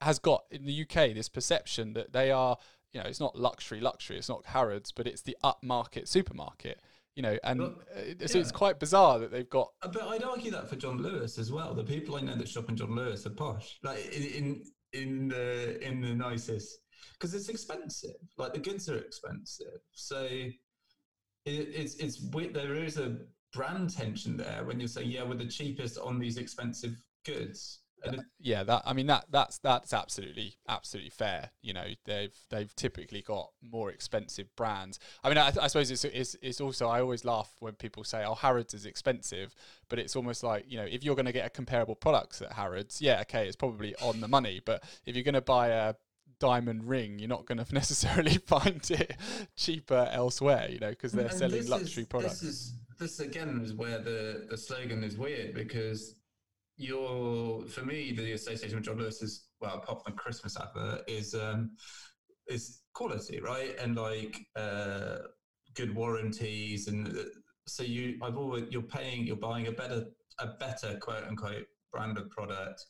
[0.00, 2.58] has got in the UK this perception that they are,
[2.92, 6.80] you know, it's not luxury, luxury, it's not Harrods, but it's the upmarket supermarket,
[7.14, 10.24] you know, and Well, uh, so it's quite bizarre that they've got Uh, But I'd
[10.24, 11.72] argue that for John Lewis as well.
[11.72, 15.28] The people I know that shop in John Lewis are posh, like in in, in
[15.28, 16.80] the in the nicest,
[17.12, 18.16] because it's expensive.
[18.38, 20.52] Like the goods are expensive, so it,
[21.44, 22.54] it's it's weird.
[22.54, 23.16] There is a
[23.52, 27.80] brand tension there when you're saying, yeah, we're the cheapest on these expensive goods.
[28.06, 32.74] It, yeah that i mean that that's that's absolutely absolutely fair you know they've they've
[32.76, 37.00] typically got more expensive brands i mean i, I suppose it's, it's it's also i
[37.00, 39.54] always laugh when people say oh harrods is expensive
[39.88, 42.52] but it's almost like you know if you're going to get a comparable products at
[42.52, 45.94] harrods yeah okay it's probably on the money but if you're going to buy a
[46.38, 49.16] diamond ring you're not going to necessarily find it
[49.56, 53.60] cheaper elsewhere you know because they're and selling luxury is, products This is this again
[53.64, 56.16] is where the the slogan is weird because
[56.76, 61.02] you're for me the association with John Lewis is well apart from the Christmas advert
[61.08, 61.76] is um
[62.48, 63.76] is quality right?
[63.78, 65.18] And like uh
[65.74, 67.22] good warranties and uh,
[67.66, 70.04] so you I've always you're paying you're buying a better
[70.38, 72.84] a better quote unquote branded product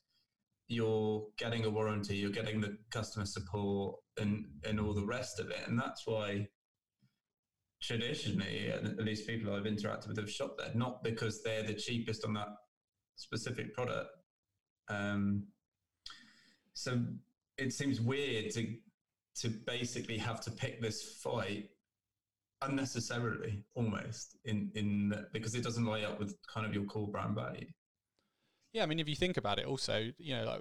[0.69, 5.51] you're getting a warranty you're getting the customer support and and all the rest of
[5.51, 6.47] it and that's why
[7.85, 12.25] traditionally, at least people I've interacted with have shopped there, not because they're the cheapest
[12.25, 12.49] on that
[13.17, 14.09] specific product.
[14.89, 15.49] Um,
[16.73, 17.03] so
[17.59, 18.75] it seems weird to
[19.41, 21.69] to basically have to pick this fight
[22.63, 27.35] unnecessarily, almost in in because it doesn't lie up with kind of your core brand
[27.35, 27.67] value.
[28.75, 30.61] Yeah, I mean, if you think about it, also, you know, like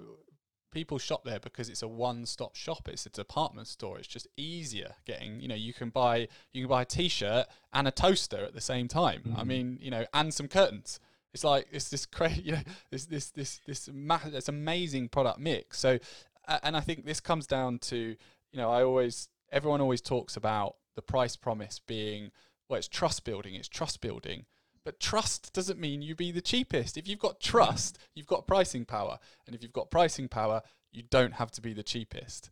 [0.70, 2.88] people shop there because it's a one-stop shop.
[2.88, 3.98] It's a department store.
[3.98, 5.40] It's just easier getting.
[5.40, 8.60] You know, you can buy you can buy a t-shirt and a toaster at the
[8.60, 9.34] same time.
[9.36, 9.46] I Mhm.
[9.46, 11.00] mean, you know, and some curtains.
[11.34, 15.40] It's like it's this crazy, you know, this this this this ma- this amazing product
[15.40, 15.80] mix.
[15.80, 15.98] So,
[16.46, 18.16] uh, and I think this comes down to, you
[18.56, 22.30] know, I always everyone always talks about the price promise being
[22.68, 23.54] well, it's trust building.
[23.56, 24.46] It's trust building.
[24.84, 26.98] But trust doesn't mean you be the cheapest.
[26.98, 29.18] If you've got trust, you've got pricing power.
[29.46, 30.62] And if you've got pricing power,
[30.92, 32.50] you don't have to be the cheapest.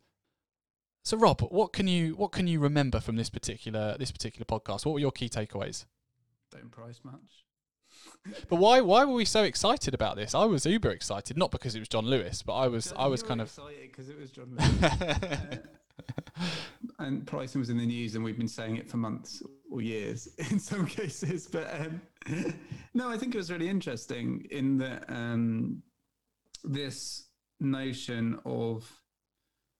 [1.03, 4.85] So Rob, what can you what can you remember from this particular this particular podcast?
[4.85, 5.85] What were your key takeaways?
[6.51, 7.15] Don't price match.
[8.49, 10.33] But why why were we so excited about this?
[10.33, 13.21] I was uber excited, not because it was John Lewis, but I was I was
[13.21, 14.55] kind of excited because it was John.
[14.57, 15.59] Lewis.
[16.99, 20.27] and pricing was in the news, and we've been saying it for months or years
[20.51, 21.47] in some cases.
[21.47, 22.01] But um,
[22.93, 25.81] no, I think it was really interesting in that um,
[26.63, 27.27] this
[27.59, 28.89] notion of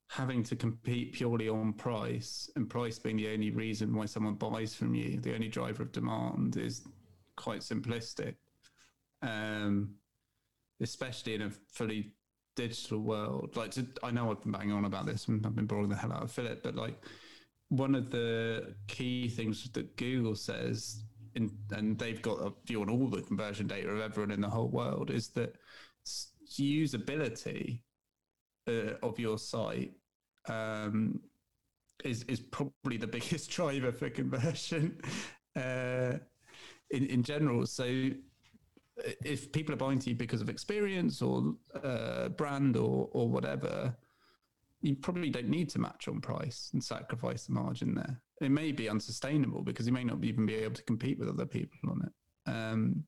[0.09, 4.76] having to compete purely on price and price being the only reason why someone buys
[4.76, 6.88] from you, the only driver of demand, is
[7.36, 8.36] quite simplistic.
[9.24, 9.95] Um,
[10.82, 12.11] especially in a fully
[12.55, 13.55] digital world.
[13.55, 15.95] Like, to, I know I've been banging on about this and I've been boring the
[15.95, 17.01] hell out of Philip, but like,
[17.69, 21.03] one of the key things that Google says,
[21.35, 24.49] in, and they've got a view on all the conversion data of everyone in the
[24.49, 25.55] whole world, is that
[26.59, 27.81] usability
[28.67, 29.93] uh, of your site
[30.49, 31.19] um,
[32.03, 34.99] is is probably the biggest driver for conversion
[35.55, 36.13] uh,
[36.91, 37.65] in in general.
[37.65, 38.11] So
[38.97, 43.95] if people are buying to you because of experience or uh, brand or or whatever,
[44.81, 48.21] you probably don't need to match on price and sacrifice the margin there.
[48.41, 51.45] It may be unsustainable because you may not even be able to compete with other
[51.45, 52.51] people on it.
[52.51, 53.03] Um,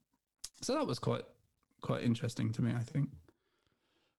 [0.61, 1.25] so that was quite
[1.81, 2.73] quite interesting to me.
[2.75, 3.09] I think.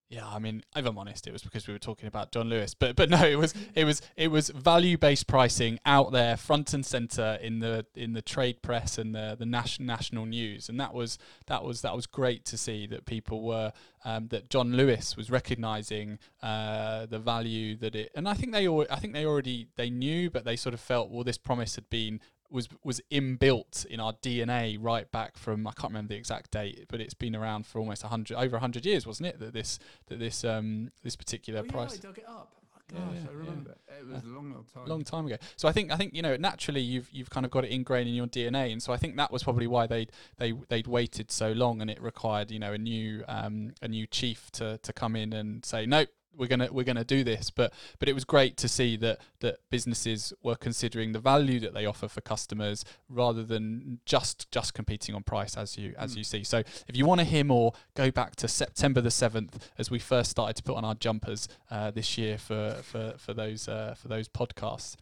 [0.08, 2.74] Yeah, I mean, if I'm honest, it was because we were talking about John Lewis,
[2.74, 6.72] but but no, it was it was it was value based pricing out there, front
[6.74, 10.78] and center in the in the trade press and the the national national news, and
[10.78, 13.72] that was that was that was great to see that people were
[14.04, 18.68] um, that John Lewis was recognizing uh, the value that it, and I think they
[18.68, 21.74] al- I think they already they knew, but they sort of felt well, this promise
[21.74, 22.20] had been
[22.50, 26.86] was was inbuilt in our DNA right back from I can't remember the exact date,
[26.88, 29.40] but it's been around for almost hundred over hundred years, wasn't it?
[29.40, 32.52] That this that this um this particular price I dug it up.
[32.92, 33.74] Yeah, Gosh, yeah, I remember.
[33.98, 34.86] It was a long, long time.
[34.86, 35.36] long time ago.
[35.56, 38.08] So I think I think you know naturally you've you've kind of got it ingrained
[38.08, 40.06] in your DNA, and so I think that was probably why they
[40.38, 44.06] they they'd waited so long, and it required you know a new um a new
[44.06, 46.08] chief to to come in and say nope.
[46.36, 49.58] We're gonna we're gonna do this, but but it was great to see that that
[49.70, 55.14] businesses were considering the value that they offer for customers rather than just just competing
[55.14, 56.18] on price as you as Mm.
[56.18, 56.44] you see.
[56.44, 56.58] So
[56.88, 60.30] if you want to hear more, go back to September the seventh as we first
[60.30, 64.08] started to put on our jumpers uh, this year for for for those uh, for
[64.08, 64.96] those podcasts.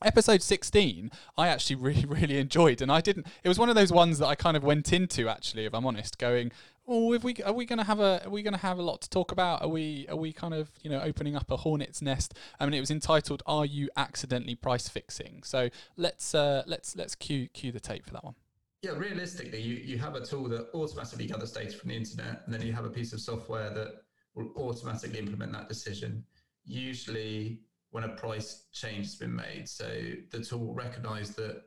[0.00, 3.26] Episode 16, I actually really, really enjoyed, and I didn't.
[3.42, 5.84] It was one of those ones that I kind of went into, actually, if I'm
[5.84, 6.52] honest, going,
[6.88, 8.82] "Oh, if we are we going to have a are we going to have a
[8.82, 9.62] lot to talk about?
[9.62, 12.74] Are we are we kind of you know opening up a hornet's nest?" I mean,
[12.74, 17.70] it was entitled "Are you accidentally price fixing?" So let's uh, let's let's cue cue
[17.70, 18.34] the tape for that one.
[18.82, 22.54] Yeah, realistically, you, you have a tool that automatically gathers data from the internet, and
[22.54, 24.02] then you have a piece of software that
[24.34, 26.24] will automatically implement that decision.
[26.64, 27.60] Usually,
[27.90, 29.88] when a price change has been made, so
[30.30, 31.62] the tool will recognize that,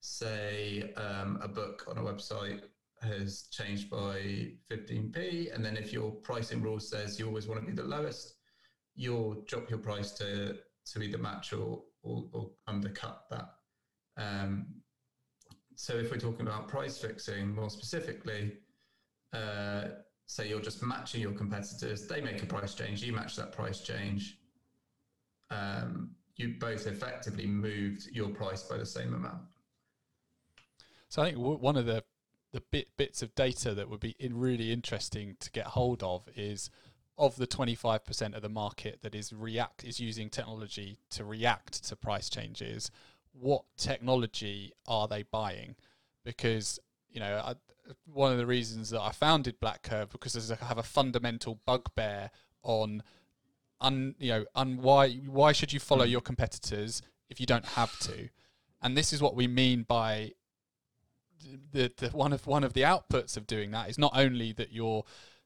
[0.00, 2.62] say, um, a book on a website
[3.02, 7.66] has changed by 15p, and then if your pricing rule says you always want to
[7.66, 8.36] be the lowest,
[8.94, 10.56] you'll drop your price to
[10.92, 13.48] to either match or or, or undercut that.
[14.16, 14.66] Um,
[15.74, 18.58] so if we're talking about price fixing more specifically,
[19.32, 19.86] uh,
[20.26, 23.80] say you're just matching your competitors, they make a price change, you match that price
[23.80, 24.38] change.
[25.50, 29.42] Um, you both effectively moved your price by the same amount.
[31.08, 32.02] So I think one of the
[32.54, 36.26] the bit bits of data that would be in really interesting to get hold of
[36.34, 36.70] is
[37.18, 41.94] of the 25% of the market that is react is using technology to react to
[41.94, 42.90] price changes
[43.34, 45.76] what technology are they buying?
[46.24, 46.78] Because
[47.10, 47.54] you know I,
[48.06, 51.60] one of the reasons that I founded BlackCurve because there's a, I have a fundamental
[51.66, 52.30] bugbear
[52.62, 53.02] on
[53.80, 56.12] un you know un why why should you follow hmm.
[56.12, 58.28] your competitors if you don't have to?
[58.80, 60.32] And this is what we mean by
[61.72, 64.72] the, the one of one of the outputs of doing that is not only that
[64.72, 65.04] you're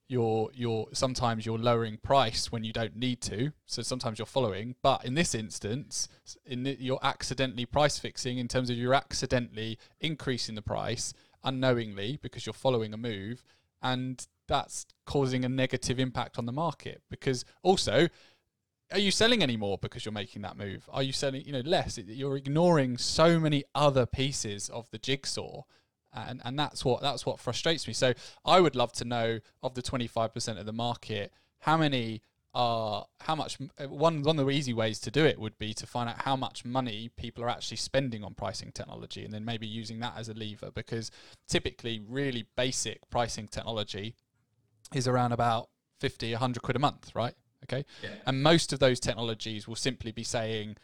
[0.08, 4.74] you're you're sometimes you're lowering price when you don't need to so sometimes you're following
[4.82, 6.08] but in this instance
[6.46, 11.12] in the, you're accidentally price fixing in terms of you're accidentally increasing the price
[11.44, 13.44] unknowingly because you're following a move
[13.82, 17.02] and that's causing a negative impact on the market.
[17.10, 18.08] Because also
[18.90, 20.88] are you selling any more because you're making that move?
[20.90, 21.98] Are you selling you know less?
[21.98, 25.62] You're ignoring so many other pieces of the jigsaw
[26.14, 27.92] and and that's what that's what frustrates me.
[27.92, 32.22] So i would love to know of the 25% of the market how many
[32.54, 35.86] are how much one one of the easy ways to do it would be to
[35.86, 39.66] find out how much money people are actually spending on pricing technology and then maybe
[39.66, 41.10] using that as a lever because
[41.46, 44.14] typically really basic pricing technology
[44.94, 45.68] is around about
[46.00, 47.34] 50 100 quid a month right?
[47.64, 47.84] Okay?
[48.02, 48.10] Yeah.
[48.26, 50.76] and most of those technologies will simply be saying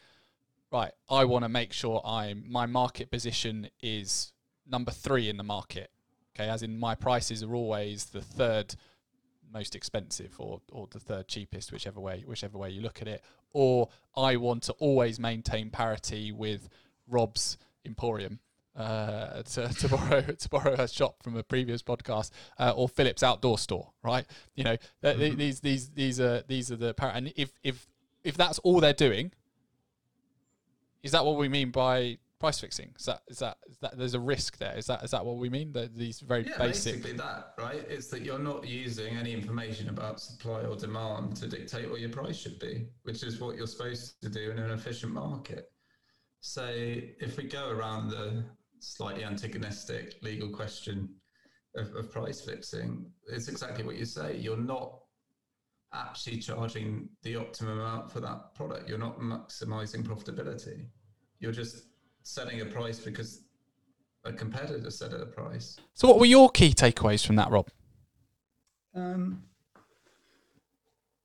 [0.70, 4.34] right i want to make sure i'm my market position is
[4.66, 5.90] number 3 in the market
[6.34, 8.74] okay as in my prices are always the third
[9.52, 13.22] most expensive or or the third cheapest whichever way whichever way you look at it
[13.52, 16.68] or i want to always maintain parity with
[17.06, 18.40] rob's emporium
[18.76, 23.22] uh, to, to borrow to borrow a shop from a previous podcast, uh, or Philip's
[23.22, 24.26] Outdoor Store, right?
[24.56, 25.36] You know, th- Mhm.
[25.36, 27.86] these these these are these are the par- and if if
[28.24, 29.30] if that's all they're doing,
[31.04, 32.93] is that what we mean by price fixing?
[32.99, 34.76] Is that is that is that there's a risk there?
[34.76, 35.72] Is that is that what we mean?
[35.72, 36.95] That these very Yeah, basic.
[36.97, 37.85] basically that, right?
[37.89, 42.11] It's that you're not using any information about supply or demand to dictate what your
[42.11, 45.70] price should be, which is what you're supposed to do in an efficient market.
[46.41, 48.45] So if we go around the
[48.80, 51.09] slightly antagonistic legal question
[51.76, 54.37] of, of price fixing, it's exactly what you say.
[54.37, 54.99] You're not
[55.95, 58.89] actually charging the optimum amount for that product.
[58.89, 60.89] You're not maximizing profitability.
[61.39, 61.85] You're just
[62.25, 63.43] setting a price because
[64.25, 65.77] a competitor set at a price.
[65.95, 67.68] So, what were your key takeaways from that, Rob?
[68.95, 69.43] Um,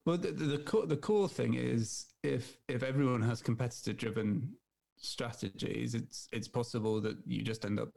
[0.05, 4.53] well, the, the, the, core, the core thing is if if everyone has competitor driven
[4.97, 7.89] strategies, it's it's possible that you just end up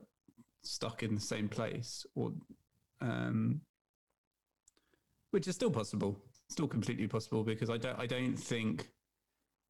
[0.62, 2.32] stuck in the same place, or
[3.00, 3.60] um,
[5.32, 6.16] which is still possible,
[6.48, 8.88] still completely possible because I don't I don't think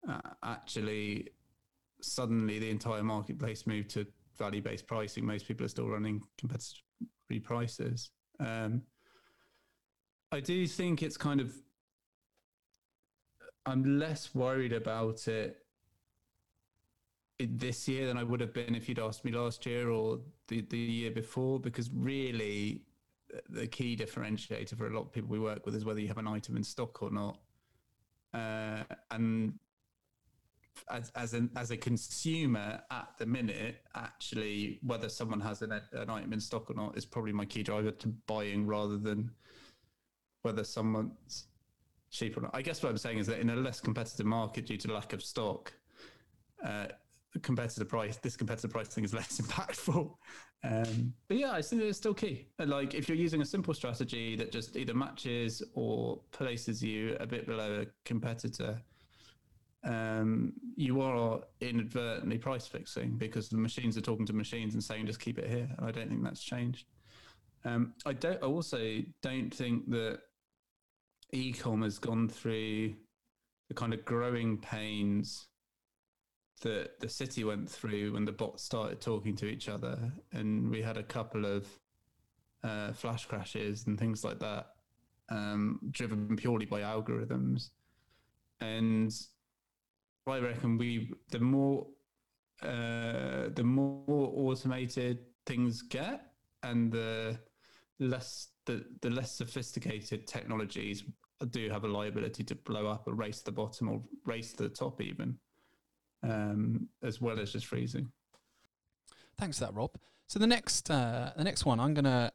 [0.06, 1.28] uh, actually
[2.02, 4.06] suddenly the entire marketplace moved to
[4.38, 5.24] value based pricing.
[5.24, 6.82] Most people are still running competitive
[7.42, 8.10] prices.
[8.40, 8.82] Um,
[10.30, 11.52] I do think it's kind of.
[13.64, 15.58] I'm less worried about it
[17.38, 20.62] this year than I would have been if you'd asked me last year or the,
[20.62, 22.82] the year before, because really
[23.48, 26.18] the key differentiator for a lot of people we work with is whether you have
[26.18, 27.38] an item in stock or not.
[28.34, 29.54] Uh, and
[30.90, 36.10] as as an as a consumer at the minute, actually, whether someone has an, an
[36.10, 39.30] item in stock or not is probably my key driver to buying rather than
[40.42, 41.46] whether someone's
[42.10, 42.50] cheap or not.
[42.54, 45.12] I guess what I'm saying is that in a less competitive market due to lack
[45.12, 45.72] of stock,
[46.64, 46.86] uh,
[47.88, 50.12] price, this competitive pricing is less impactful.
[50.64, 52.48] Um, but yeah, I think it's still key.
[52.58, 57.26] Like if you're using a simple strategy that just either matches or places you a
[57.26, 58.80] bit below a competitor,
[59.84, 65.06] um, you are inadvertently price fixing because the machines are talking to machines and saying
[65.06, 65.68] just keep it here.
[65.80, 66.86] I don't think that's changed.
[67.64, 68.42] Um, I don't.
[68.42, 70.20] I also don't think that
[71.34, 72.94] ecom has gone through
[73.68, 75.46] the kind of growing pains
[76.60, 80.82] that the city went through when the bots started talking to each other, and we
[80.82, 81.66] had a couple of
[82.62, 84.66] uh, flash crashes and things like that,
[85.28, 87.70] um, driven purely by algorithms.
[88.60, 89.12] And
[90.26, 91.86] I reckon we the more
[92.62, 97.38] uh, the more automated things get, and the
[97.98, 101.04] less the, the less sophisticated technologies
[101.50, 104.68] do have a liability to blow up or race the bottom or race to the
[104.68, 105.36] top even
[106.22, 108.08] um, as well as just freezing
[109.38, 109.90] Thanks for that, Rob.
[110.28, 112.32] So the next uh, the next one, I'm gonna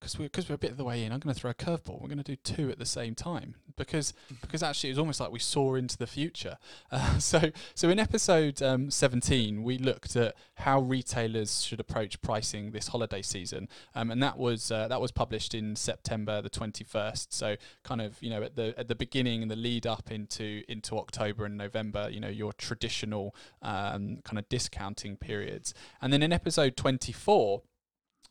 [0.00, 1.12] because we're because we're a bit of the way in.
[1.12, 2.00] I'm gonna throw a curveball.
[2.00, 5.30] We're gonna do two at the same time because because actually it was almost like
[5.30, 6.56] we saw into the future.
[6.92, 7.40] Uh, so
[7.74, 13.22] so in episode um, 17, we looked at how retailers should approach pricing this holiday
[13.22, 17.28] season, um, and that was uh, that was published in September the 21st.
[17.30, 20.62] So kind of you know at the at the beginning and the lead up into
[20.68, 25.72] into October and November, you know your traditional um, kind of discounting periods,
[26.02, 27.62] and then in episode 24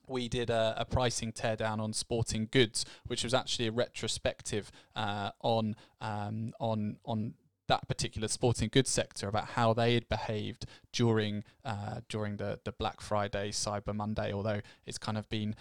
[0.10, 5.32] we did a, a pricing teardown on sporting goods, which was actually a retrospective uh,
[5.42, 7.34] on um, on on
[7.68, 12.72] that particular sporting goods sector about how they had behaved during uh, during the the
[12.72, 14.34] Black Friday, Cyber Monday.
[14.34, 15.56] Although it's kind of been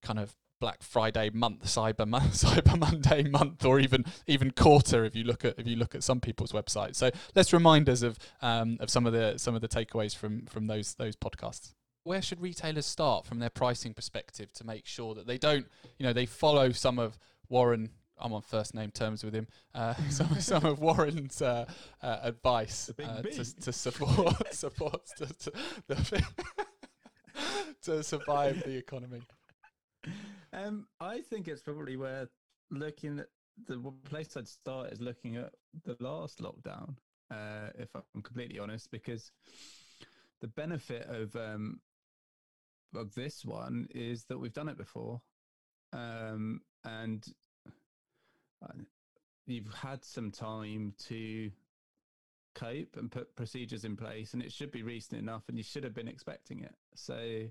[0.00, 5.14] kind of Black Friday month, Cyber month, Cyber Monday month, or even even quarter if
[5.14, 6.96] you look at if you look at some people's websites.
[6.96, 10.46] So let's remind us of um, of some of the some of the takeaways from
[10.46, 11.74] from those those podcasts.
[12.08, 15.66] Where should retailers start from their pricing perspective to make sure that they don't,
[15.98, 17.18] you know, they follow some of
[17.50, 17.90] Warren.
[18.18, 19.46] I'm on first name terms with him.
[19.74, 21.66] Uh, some some of Warren's uh,
[22.02, 25.52] uh, advice uh, to, to support support to, to,
[25.86, 26.24] the,
[27.82, 29.20] to survive the economy.
[30.52, 32.30] Um, I think it's probably worth
[32.70, 33.26] looking at
[33.66, 35.52] the place I'd start is looking at
[35.84, 36.96] the last lockdown.
[37.30, 39.30] Uh, if I'm completely honest, because
[40.40, 41.80] the benefit of um,
[42.94, 45.20] of this one is that we've done it before,
[45.92, 47.24] um, and
[48.62, 48.72] uh,
[49.46, 51.50] you've had some time to
[52.54, 55.84] cope and put procedures in place, and it should be recent enough, and you should
[55.84, 56.74] have been expecting it.
[56.94, 57.48] So.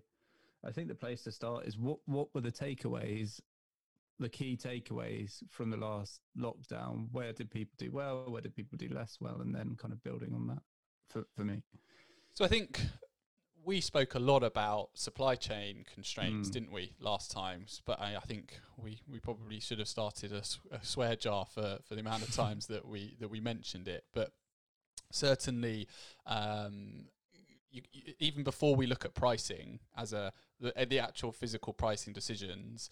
[0.65, 3.39] I think the place to start is what what were the takeaways,
[4.19, 7.07] the key takeaways from the last lockdown?
[7.11, 8.25] Where did people do well?
[8.27, 9.39] Where did people do less well?
[9.39, 10.63] And then kind of building on that
[11.09, 11.61] for, for me.
[12.33, 12.81] So I think
[13.67, 16.53] we spoke a lot about supply chain constraints, Mm.
[16.53, 17.81] didn't we, last times?
[17.85, 20.41] But I, I think we, we probably should have started a
[20.81, 24.05] swear jar for, for the amount of times that we that we mentioned it.
[24.13, 24.31] But
[25.11, 25.85] certainly,
[26.25, 27.09] um,
[27.69, 31.73] you, you, even before we look at pricing as a the, uh, the actual physical
[31.73, 32.89] pricing decisions,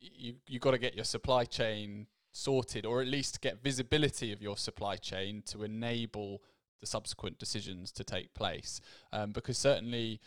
[0.00, 4.40] you you got to get your supply chain sorted, or at least get visibility of
[4.40, 6.40] your supply chain to enable
[6.82, 8.82] the subsequent decisions to take place.
[9.10, 10.20] Um, because certainly,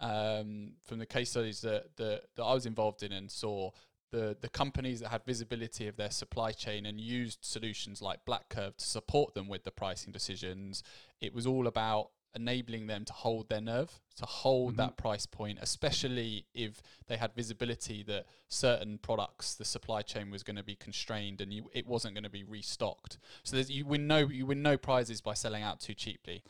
[0.00, 3.70] um, from the case studies that, that that I was involved in and saw.
[4.12, 8.76] The, the companies that had visibility of their supply chain and used solutions like BlackCurve
[8.76, 10.82] to support them with the pricing decisions,
[11.20, 14.76] it was all about enabling them to hold their nerve, to hold Mhm.
[14.78, 20.42] that price point, especially if they had visibility that certain products, the supply chain was
[20.42, 23.18] going to be constrained and you, it wasn't going to be restocked.
[23.42, 26.42] So there's, you win no you win no prizes by selling out too cheaply.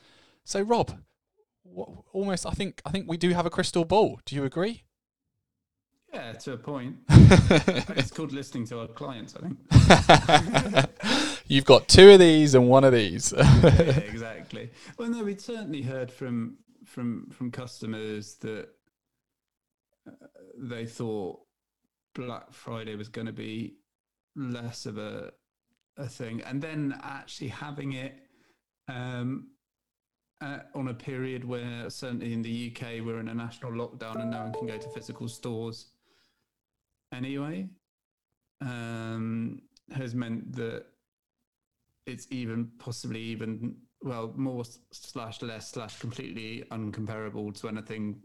[0.45, 1.03] So Rob,
[1.65, 4.21] wha- almost I think I think we do have a crystal ball.
[4.25, 4.83] Do you agree?
[6.13, 6.97] Yeah, to a point.
[7.09, 9.59] it's called listening to our clients, I think.
[11.51, 13.35] You've got two of these and one of these.
[13.37, 14.71] yeah, exactly.
[14.97, 18.69] Well, no, we'd certainly heard from from from customers that
[20.07, 20.13] uh,
[20.57, 21.41] they thought
[22.15, 23.75] Black Friday was going to be
[24.37, 25.33] less of a
[25.97, 28.15] a thing, and then actually having it
[28.87, 29.49] um,
[30.41, 34.31] uh, on a period where certainly in the UK we're in a national lockdown and
[34.31, 35.87] no one can go to physical stores
[37.13, 37.69] anyway,
[38.61, 40.85] um, has meant that
[42.07, 48.21] it's even possibly even well more slash less slash completely uncomparable to anything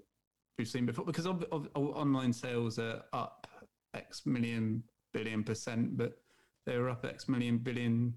[0.57, 3.47] we've seen before because of, of, of online sales are up
[3.93, 4.81] x million
[5.13, 6.13] billion percent but
[6.65, 8.13] they were up x million billion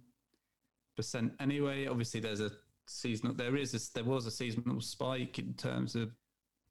[0.96, 1.86] percent anyway.
[1.86, 2.50] Obviously there's a
[2.88, 6.10] seasonal there is a, there was a seasonal spike in terms of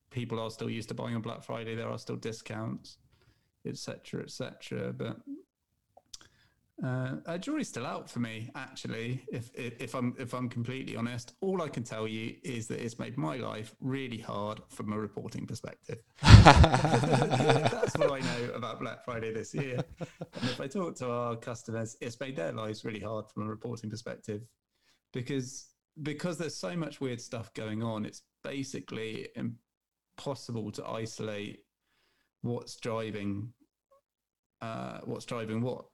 [0.09, 2.97] people are still used to buying on black friday there are still discounts
[3.67, 5.17] etc etc but
[6.84, 9.25] uh, uh, jury's still out for me, actually.
[9.32, 12.80] If, if if I'm if I'm completely honest, all I can tell you is that
[12.80, 15.97] it's made my life really hard from a reporting perspective.
[16.21, 19.80] That's what I know about Black Friday this year.
[19.99, 23.49] And if I talk to our customers, it's made their lives really hard from a
[23.49, 24.43] reporting perspective,
[25.13, 25.69] because
[26.03, 28.05] because there's so much weird stuff going on.
[28.05, 31.61] It's basically impossible to isolate
[32.43, 33.53] what's driving
[34.61, 35.86] uh, what's driving what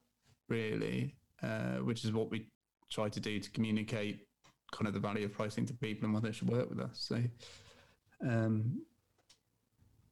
[0.49, 2.47] really, uh, which is what we
[2.91, 4.27] try to do to communicate
[4.71, 6.91] kind of the value of pricing to people and why they should work with us.
[7.07, 7.21] So,
[8.27, 8.81] um,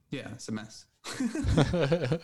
[0.09, 0.85] yeah, it's a mess.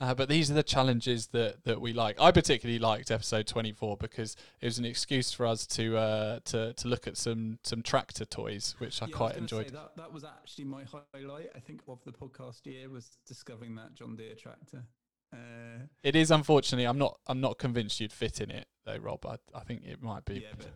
[0.00, 2.20] Uh, but these are the challenges that, that we like.
[2.20, 6.72] I particularly liked episode 24 because it was an excuse for us to uh, to
[6.72, 9.66] to look at some some tractor toys, which I Yeah, quite gonna enjoyed.
[9.66, 10.82] say that that was actually my
[11.14, 11.50] highlight.
[11.54, 14.82] I think of the podcast year was discovering that John Deere tractor.
[15.34, 19.26] Uh, It is unfortunately, I'm not I'm not convinced you'd fit in it though, Rob.
[19.26, 20.34] I, I think it might be.
[20.40, 20.70] yeah, but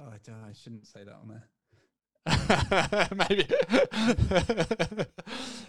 [0.00, 1.44] oh, I, don't- I shouldn't say that on there.
[3.28, 3.46] Maybe.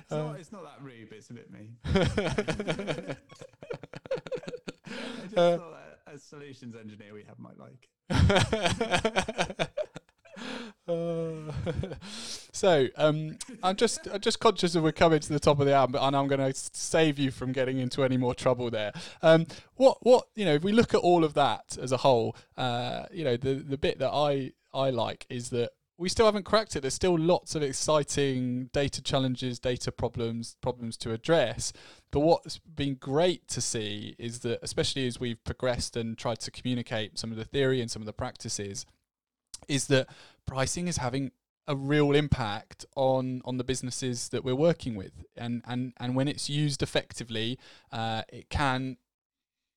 [0.08, 1.76] It's, Um, not, it's not that rude, but it's a bit mean.
[1.86, 3.16] I
[5.24, 7.90] just Uh, thought that as solutions engineer, we have my like.
[10.88, 11.52] Uh,
[12.52, 15.76] so um, I'm just I'm just conscious that we're coming to the top of the
[15.76, 18.94] hour, and I'm going to save you from getting into any more trouble there.
[19.22, 22.36] Um, what what you know, if we look at all of that as a whole,
[22.58, 26.44] uh, you know, the the bit that I I like is that we still haven't
[26.44, 26.82] cracked it.
[26.82, 31.72] There's still lots of exciting data challenges, data problems, problems to address.
[32.12, 36.52] But what's been great to see is that, especially as we've progressed and tried to
[36.52, 38.86] communicate some of the theory and some of the practices,
[39.68, 40.08] is that
[40.46, 41.32] pricing is having
[41.68, 46.28] a real impact on on the businesses that we're working with, and and and when
[46.28, 47.58] it's used effectively,
[47.92, 48.98] uh, it can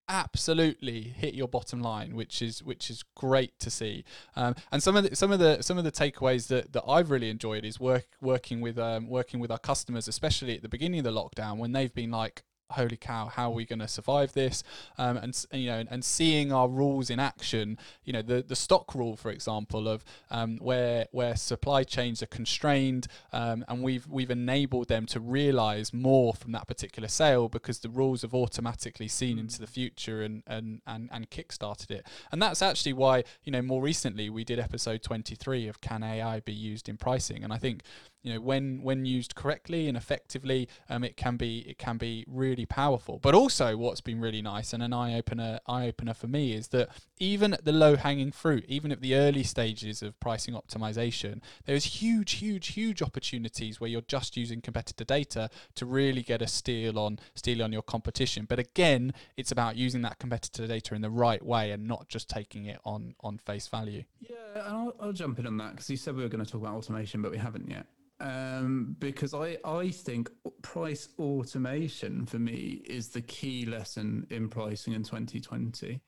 [0.08, 4.04] absolutely hit your bottom line, which is which is great to see.
[4.36, 7.10] Um, and some of the some of the some of the takeaways that, that I've
[7.10, 11.00] really enjoyed is work working with um, working with our customers, especially at the beginning
[11.00, 14.32] of the lockdown when they've been like, holy cow, how are we going to survive
[14.32, 14.62] this?
[14.96, 17.78] Um, and you know, and, seeing our rules in action.
[18.04, 22.26] You know, the the stock rule, for example, of um, where where supply chains are
[22.26, 27.80] constrained, um, and we've we've enabled them to realise more from that particular sale because
[27.80, 32.06] the rules have automatically seen into the future and and and and kickstarted it.
[32.32, 36.02] And that's actually why you know more recently we did episode twenty three of Can
[36.02, 37.44] AI be used in pricing?
[37.44, 37.82] And I think
[38.22, 42.24] you know when when used correctly and effectively um, it can be it can be
[42.26, 43.18] really powerful.
[43.22, 46.68] But also what's been really nice and an eye opener eye opener for me is
[46.68, 46.88] that
[47.18, 51.84] even at the low hanging fruit even at the early stages of pricing optimization there's
[51.84, 56.98] huge huge huge opportunities where you're just using competitor data to really get a steal
[56.98, 58.46] on steal on your competition.
[58.48, 62.28] But again it's about using that competitor data in the right way and not just
[62.28, 64.04] taking it on on face value.
[64.20, 66.50] Yeah and I'll, I'll jump in on that because you said we were going to
[66.50, 67.86] talk about automation but we haven't yet
[68.20, 70.30] um, because I, I think
[70.62, 76.00] price automation for me is the key lesson in pricing in 2020.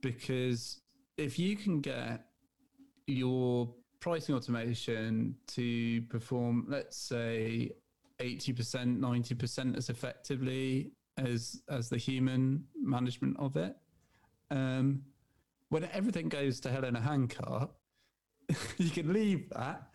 [0.00, 0.80] Because
[1.16, 2.26] if you can get
[3.06, 7.72] your pricing automation to perform, let's say,
[8.20, 13.76] 80%, 90% as effectively as as the human management of it,
[14.50, 15.02] um,
[15.68, 17.70] when everything goes to hell in a handcart,
[18.78, 19.87] you can leave that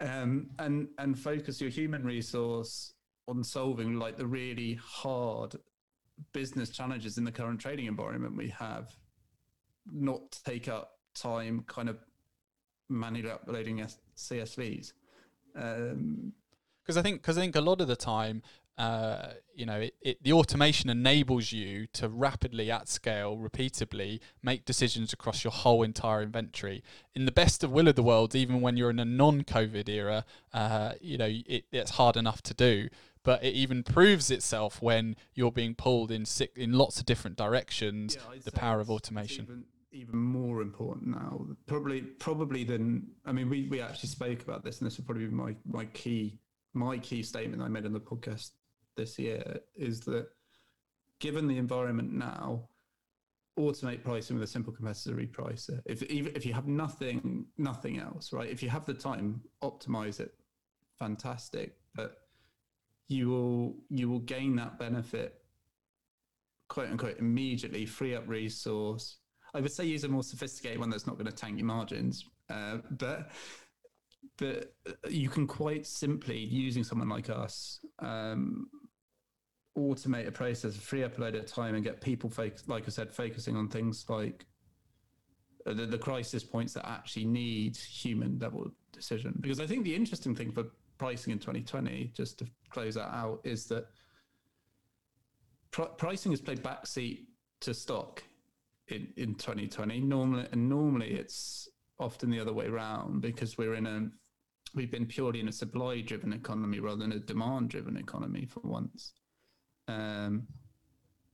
[0.00, 2.94] um, and and focus your human resource
[3.28, 5.56] on solving like the really hard
[6.32, 8.94] business challenges in the current trading environment we have.
[9.90, 11.98] Not take up time kind of
[12.88, 14.92] manually uploading csvs
[15.56, 16.32] um,
[16.82, 18.42] because I think because I think a lot of the time
[18.76, 24.64] uh, you know, it, it, the automation enables you to rapidly, at scale, repeatably make
[24.64, 26.82] decisions across your whole entire inventory.
[27.14, 30.24] In the best of will of the world, even when you're in a non-COVID era,
[30.52, 32.88] uh, you know, it, it's hard enough to do.
[33.22, 37.38] But it even proves itself when you're being pulled in sick, in lots of different
[37.38, 38.16] directions.
[38.16, 39.44] Yeah, the power of automation.
[39.44, 44.62] Even, even more important now, probably probably than I mean, we, we actually spoke about
[44.62, 46.38] this, and this would probably be my my key
[46.74, 48.50] my key statement I made in the podcast
[48.96, 50.28] this year is that
[51.20, 52.68] given the environment now,
[53.58, 55.80] automate pricing with a simple competitor repricer.
[55.86, 58.50] If even if you have nothing nothing else, right?
[58.50, 60.34] If you have the time, optimize it.
[60.98, 62.18] Fantastic, but
[63.08, 65.44] you will you will gain that benefit
[66.68, 69.18] quote unquote immediately, free up resource.
[69.54, 72.24] I would say use a more sophisticated one that's not going to tank your margins,
[72.50, 73.30] uh, but
[74.38, 74.74] but
[75.08, 78.66] you can quite simply using someone like us um,
[79.76, 82.90] automate a process, free up a load of time, and get people, focus, like I
[82.90, 84.46] said, focusing on things like
[85.64, 89.34] the, the crisis points that actually need human level decision.
[89.40, 90.64] Because I think the interesting thing for
[90.98, 93.86] pricing in 2020, just to close that out, is that
[95.70, 97.24] pr- pricing has played backseat
[97.60, 98.22] to stock
[98.88, 100.00] in, in 2020.
[100.00, 101.68] Normally, and normally it's
[101.98, 104.08] often the other way around because we're in a
[104.74, 108.60] we've been purely in a supply driven economy rather than a demand driven economy for
[108.64, 109.12] once.
[109.88, 110.46] Um,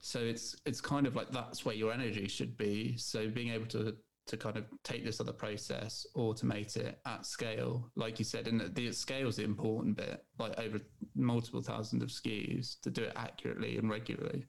[0.00, 2.96] so it's it's kind of like that's where your energy should be.
[2.96, 3.94] So being able to
[4.26, 8.74] to kind of take this other process, automate it at scale, like you said, and
[8.74, 10.78] the scale is the important bit, like over
[11.16, 14.46] multiple thousands of SKUs to do it accurately and regularly.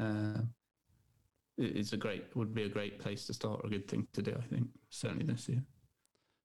[0.00, 0.42] Uh,
[1.58, 4.34] it's a great would be a great place to start, a good thing to do.
[4.36, 5.62] I think certainly this year.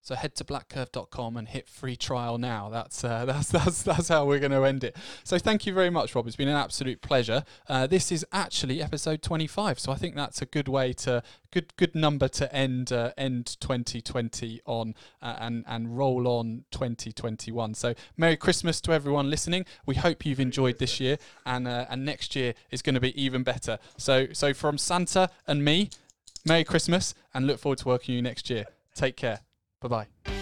[0.02, 2.70] So head to blackcurve.com and hit free trial now.
[2.70, 4.96] That's uh, that's that's that's how we're going to end it.
[5.24, 6.26] So thank you very much, Rob.
[6.28, 7.44] It's been an absolute pleasure.
[7.68, 11.76] Uh, this is actually episode 25, so I think that's a good way to good
[11.78, 17.74] good number to end uh, end 2020 on uh, and and roll on 2021.
[17.74, 19.66] So Merry Christmas to everyone listening.
[19.86, 23.20] We hope you've enjoyed this year, and uh, and next year is going to be
[23.22, 23.80] even better.
[23.98, 25.90] So so from Santa and me,
[26.46, 28.66] Merry Christmas, and look forward to working you next year.
[28.96, 29.42] Take care.
[29.82, 30.39] Bye bye.